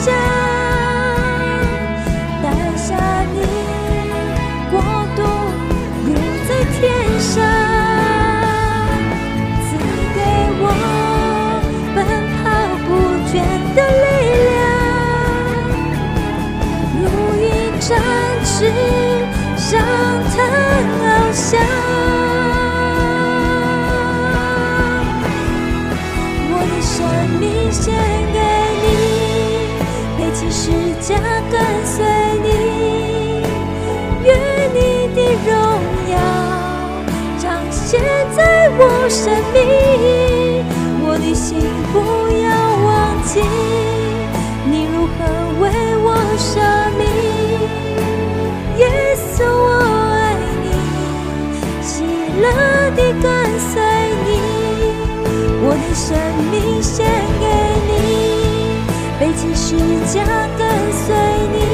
[0.00, 0.31] Sẽ
[39.12, 40.64] 生命，
[41.04, 41.60] 我的心
[41.92, 42.00] 不
[42.40, 42.48] 要
[42.82, 42.88] 忘
[43.26, 43.44] 记，
[44.64, 45.12] 你如何
[45.60, 45.68] 为
[46.00, 46.50] 我舍
[46.96, 47.04] 命？
[48.78, 48.88] 耶
[49.36, 49.68] 稣，我
[50.16, 50.32] 爱
[50.62, 50.66] 你，
[51.82, 51.92] 喜
[52.40, 52.42] 乐
[52.96, 53.28] 地跟
[53.60, 53.70] 随
[54.24, 54.28] 你，
[55.60, 56.08] 我的生
[56.50, 57.04] 命献
[57.38, 57.44] 给
[57.86, 57.92] 你，
[59.20, 59.76] 悲泣时
[60.10, 60.24] 将
[60.56, 60.60] 跟
[60.90, 61.06] 随
[61.52, 61.71] 你。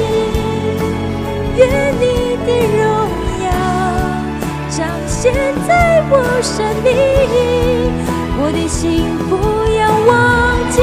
[6.11, 6.89] 我生命，
[8.41, 9.31] 我的心不
[9.77, 10.11] 要忘
[10.71, 10.81] 记，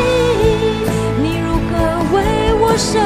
[1.21, 1.73] 你如何
[2.15, 2.17] 为
[2.61, 2.99] 我舍